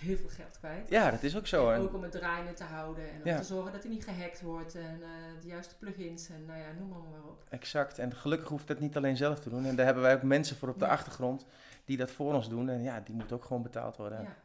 heel 0.00 0.16
veel 0.16 0.28
geld 0.28 0.58
kwijt. 0.58 0.88
ja, 0.88 1.10
dat 1.10 1.22
is 1.22 1.36
ook 1.36 1.46
zo. 1.46 1.68
En 1.68 1.74
En- 1.74 1.80
ook 1.80 1.94
om 1.94 2.02
het 2.02 2.12
draaiende 2.12 2.52
te 2.52 2.64
houden 2.64 3.10
en 3.10 3.16
om 3.20 3.26
Ja. 3.28 3.36
te 3.38 3.44
zorgen 3.44 3.72
dat 3.72 3.82
hij 3.82 3.90
niet 3.92 4.04
gehackt 4.04 4.40
wordt 4.40 4.74
en 4.74 5.02
eh, 5.02 5.08
de 5.40 5.46
juiste 5.48 5.76
plugins 5.78 6.28
en 6.28 6.44
nou 6.46 6.58
ja, 6.58 6.72
noem 6.78 6.88
maar, 6.88 6.98
maar 6.98 7.24
op. 7.30 7.44
Exact. 7.48 7.98
En 7.98 8.14
gelukkig 8.14 8.48
hoeft 8.48 8.66
dat 8.66 8.80
niet 8.80 8.96
alleen 8.96 9.16
zelf 9.16 9.40
te 9.40 9.50
doen. 9.50 9.64
En 9.66 9.76
daar 9.76 9.84
hebben 9.84 10.02
wij 10.02 10.14
ook 10.14 10.22
mensen 10.22 10.56
voor 10.56 10.68
op 10.68 10.78
de 10.78 10.84
Ja. 10.84 10.90
achtergrond 10.90 11.46
die 11.84 11.96
dat 11.96 12.10
voor 12.10 12.34
ons 12.34 12.48
doen. 12.48 12.68
En 12.68 12.82
ja, 12.82 13.00
die 13.00 13.14
moet 13.14 13.32
ook 13.32 13.44
gewoon 13.44 13.62
betaald 13.62 13.96
worden. 13.96 14.22
Ja. 14.22 14.36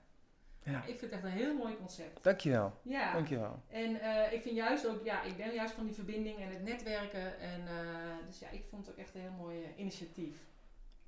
Ja. 0.71 0.77
Ik 0.77 0.83
vind 0.97 1.01
het 1.01 1.11
echt 1.11 1.23
een 1.23 1.29
heel 1.29 1.55
mooi 1.55 1.77
concept. 1.77 2.23
Dankjewel. 2.23 2.73
Ja. 2.81 3.13
Dankjewel. 3.13 3.59
En 3.67 4.01
eh, 4.01 4.33
ik 4.33 4.41
vind 4.41 4.55
juist 4.55 4.87
ook, 4.87 5.03
ja, 5.05 5.23
ik 5.23 5.37
ben 5.37 5.53
juist 5.53 5.73
van 5.73 5.85
die 5.85 5.93
verbinding 5.93 6.37
en 6.39 6.49
het 6.49 6.63
netwerken. 6.63 7.39
En 7.39 7.59
eh, 7.67 8.27
dus 8.27 8.39
ja, 8.39 8.49
ik 8.49 8.63
vond 8.69 8.85
het 8.85 8.95
ook 8.95 9.01
echt 9.01 9.15
een 9.15 9.21
heel 9.21 9.31
mooi 9.39 9.57
initiatief. 9.77 10.37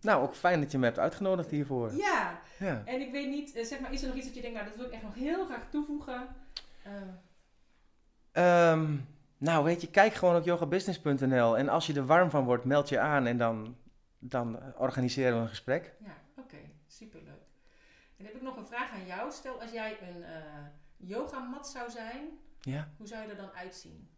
Nou, 0.02 0.24
ook 0.24 0.36
fijn 0.36 0.62
dat 0.62 0.72
je 0.72 0.78
me 0.78 0.86
hebt 0.86 1.00
uitgenodigd 1.00 1.50
hiervoor. 1.52 1.94
Ja, 1.96 2.40
Ja. 2.60 2.82
en 2.86 3.02
ik 3.02 3.12
weet 3.12 3.30
niet, 3.30 3.56
eh, 3.56 3.66
zeg 3.66 3.80
maar, 3.80 3.94
is 3.94 4.02
er 4.02 4.08
nog 4.08 4.16
iets 4.18 4.26
dat 4.26 4.36
je 4.36 4.42
denkt, 4.42 4.56
nou, 4.58 4.68
dat 4.70 4.78
wil 4.78 4.86
ik 4.88 4.92
echt 4.94 5.04
nog 5.04 5.14
heel 5.16 5.46
graag 5.46 5.70
toevoegen? 5.70 6.28
Eh, 6.84 6.92
Ehm, 8.32 8.96
nou, 9.38 9.64
weet 9.64 9.82
je, 9.82 9.90
kijk 9.90 10.14
gewoon 10.14 10.36
op 10.36 10.46
yogabusiness.nl. 10.46 11.58
En 11.58 11.70
als 11.70 11.88
je 11.88 11.94
er 11.94 12.06
warm 12.06 12.30
van 12.30 12.46
wordt, 12.46 12.64
meld 12.64 12.90
je 12.90 13.00
aan 13.00 13.26
en 13.26 13.38
dan, 13.38 13.76
dan 14.20 14.60
organiseren 14.78 15.34
we 15.36 15.42
een 15.42 15.48
gesprek. 15.48 15.94
ja, 16.00 16.14
oké, 16.38 16.58
superleuk. 16.88 17.26
En 17.28 18.24
dan 18.24 18.26
heb 18.26 18.36
ik 18.36 18.42
nog 18.42 18.58
een 18.58 18.66
vraag 18.66 18.92
aan 18.92 19.06
jou. 19.06 19.32
Stel, 19.32 19.62
als 19.62 19.72
jij 19.72 19.98
een 20.02 20.24
eh 20.24 20.32
yogamat 20.98 21.68
zou 21.68 21.90
zijn, 21.90 22.24
Ja. 22.62 22.88
Hoe 22.98 23.08
zou 23.08 23.22
je 23.24 23.30
er 23.30 23.36
dan 23.36 23.52
uitzien? 23.52 24.10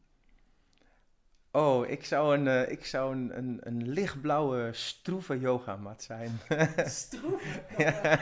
Oh, 1.51 1.87
ik 1.87 2.05
zou 2.05 2.37
een, 2.37 2.45
uh, 2.45 2.71
ik 2.71 2.85
zou 2.85 3.13
een, 3.13 3.37
een, 3.37 3.59
een 3.63 3.87
lichtblauwe 3.89 4.69
stroeve 4.73 5.39
yogamat 5.39 6.03
zijn. 6.03 6.39
Stroeve? 6.85 7.61
ja. 7.77 8.19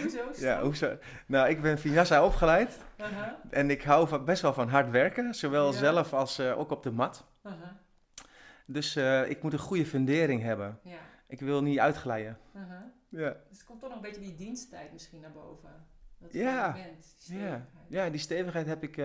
hoezo 0.00 0.18
Ja, 0.36 0.62
hoezo? 0.62 0.98
Nou, 1.26 1.48
ik 1.48 1.62
ben 1.62 1.78
Vinyasa 1.78 2.24
opgeleid. 2.24 2.78
Uh 3.00 3.06
-huh. 3.06 3.28
En 3.50 3.70
ik 3.70 3.82
hou 3.82 4.08
van, 4.08 4.24
best 4.24 4.42
wel 4.42 4.52
van 4.52 4.68
hard 4.68 4.90
werken. 4.90 5.34
Zowel 5.34 5.66
Ja. 5.72 5.78
zelf 5.78 6.12
als 6.12 6.40
uh, 6.40 6.58
ook 6.58 6.70
op 6.70 6.82
de 6.82 6.90
mat. 6.90 7.26
-huh. 7.42 7.52
Dus 8.66 8.96
uh, 8.96 9.30
ik 9.30 9.42
moet 9.42 9.52
een 9.52 9.58
goede 9.58 9.86
fundering 9.86 10.42
hebben. 10.42 10.78
Ja. 10.82 10.98
Ik 11.28 11.40
wil 11.40 11.62
niet 11.62 11.78
uitglijden. 11.78 12.38
Uh 12.56 12.62
-huh. 12.68 12.78
Ja. 13.08 13.36
Dus 13.48 13.58
er 13.58 13.64
komt 13.66 13.80
toch 13.80 13.88
nog 13.88 13.98
een 13.98 14.04
beetje 14.04 14.20
die 14.20 14.34
diensttijd 14.34 14.92
misschien 14.92 15.20
naar 15.20 15.32
boven. 15.32 15.70
Dat 16.18 16.32
Ja. 16.32 16.72
bent, 16.72 16.86
Ja. 16.86 17.04
stevigheid. 17.18 17.62
ja, 17.88 18.10
die 18.10 18.20
stevigheid 18.20 18.66
heb 18.66 18.82
ik, 18.82 18.96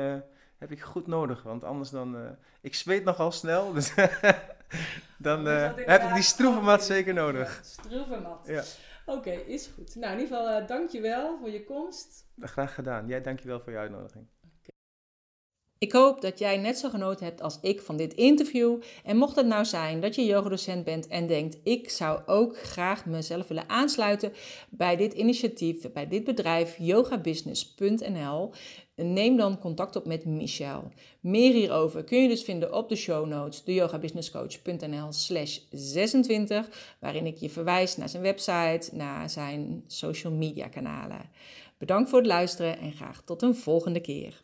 heb 0.62 0.72
ik 0.72 0.82
goed 0.82 1.08
nodig. 1.08 1.44
Want 1.44 1.63
anders 1.63 1.89
dan... 1.89 2.15
Uh, 2.15 2.30
ik 2.62 2.75
zweet 2.75 3.03
nogal 3.03 3.32
snel. 3.32 3.74
Dus 3.74 3.94
dan 5.18 5.39
is 5.48 5.53
uh, 5.53 5.75
dat 5.75 5.86
heb 5.86 6.03
ik 6.03 6.13
die 6.13 6.24
stroeve 6.24 6.60
mat 6.60 6.82
gewoon- 6.82 6.98
zeker 6.98 7.13
nodig. 7.13 7.56
Ja, 7.56 7.63
stroeve 7.63 8.20
mat. 8.20 8.39
Ja. 8.48 8.63
Oké, 9.06 9.30
is 9.32 9.70
goed. 9.75 9.96
Nou, 9.96 10.13
in 10.13 10.20
ieder 10.20 10.38
geval 10.38 10.62
uh, 10.62 10.68
dankjewel 10.68 11.38
voor 11.39 11.50
je 11.50 11.63
komst. 11.63 12.25
Graag 12.39 12.74
gedaan. 12.74 13.08
Jij 13.08 13.22
dankjewel 13.22 13.60
voor 13.60 13.72
je 13.72 13.77
uitnodiging. 13.80 14.27
Ik 15.82 15.92
hoop 15.92 16.22
dat 16.22 16.40
jij 16.40 16.58
net 16.58 16.78
zo 16.78 16.90
genoten 16.90 17.26
hebt 17.26 17.42
als 17.42 17.58
ik 17.62 17.82
van 17.82 17.98
dit 17.98 18.14
interview. 18.14 18.82
En 19.04 19.18
mocht 19.18 19.36
het 19.36 19.46
nou 19.46 19.66
zijn 19.66 20.02
dat 20.02 20.16
je 20.16 20.26
yogadocent 20.26 20.84
bent 20.84 21.08
en 21.08 21.28
denkt: 21.28 21.58
ik 21.64 21.90
zou 21.90 22.22
ook 22.26 22.58
graag 22.58 23.06
mezelf 23.06 23.48
willen 23.48 23.70
aansluiten 23.70 24.34
bij 24.70 24.96
dit 24.96 25.14
initiatief, 25.14 25.92
bij 25.92 26.08
dit 26.08 26.24
bedrijf 26.24 26.76
yogabusiness.nl, 26.78 28.52
neem 28.96 29.38
dan 29.38 29.60
contact 29.60 29.96
op 29.96 30.06
met 30.06 30.26
Michel. 30.26 30.92
Meer 31.20 31.54
hierover 31.54 32.04
kun 32.04 32.22
je 32.22 32.28
dus 32.28 32.44
vinden 32.44 32.74
op 32.74 32.90
de 32.90 32.96
show 32.96 33.28
notes, 33.28 33.64
de 33.64 33.74
yogabusinesscoach.nl 33.74 35.12
slash 35.12 35.60
26, 35.72 36.96
waarin 37.00 37.26
ik 37.26 37.38
je 37.38 37.50
verwijs 37.50 37.98
naar 37.98 38.10
zijn 38.10 38.24
website, 38.24 38.90
naar 38.92 39.30
zijn 39.30 39.84
social 39.88 40.34
media 40.34 40.68
kanalen. 40.68 41.30
Bedankt 41.78 42.10
voor 42.10 42.20
het 42.20 42.28
luisteren 42.28 42.80
en 42.80 42.92
graag 42.92 43.22
tot 43.26 43.42
een 43.42 43.56
volgende 43.56 44.00
keer. 44.00 44.42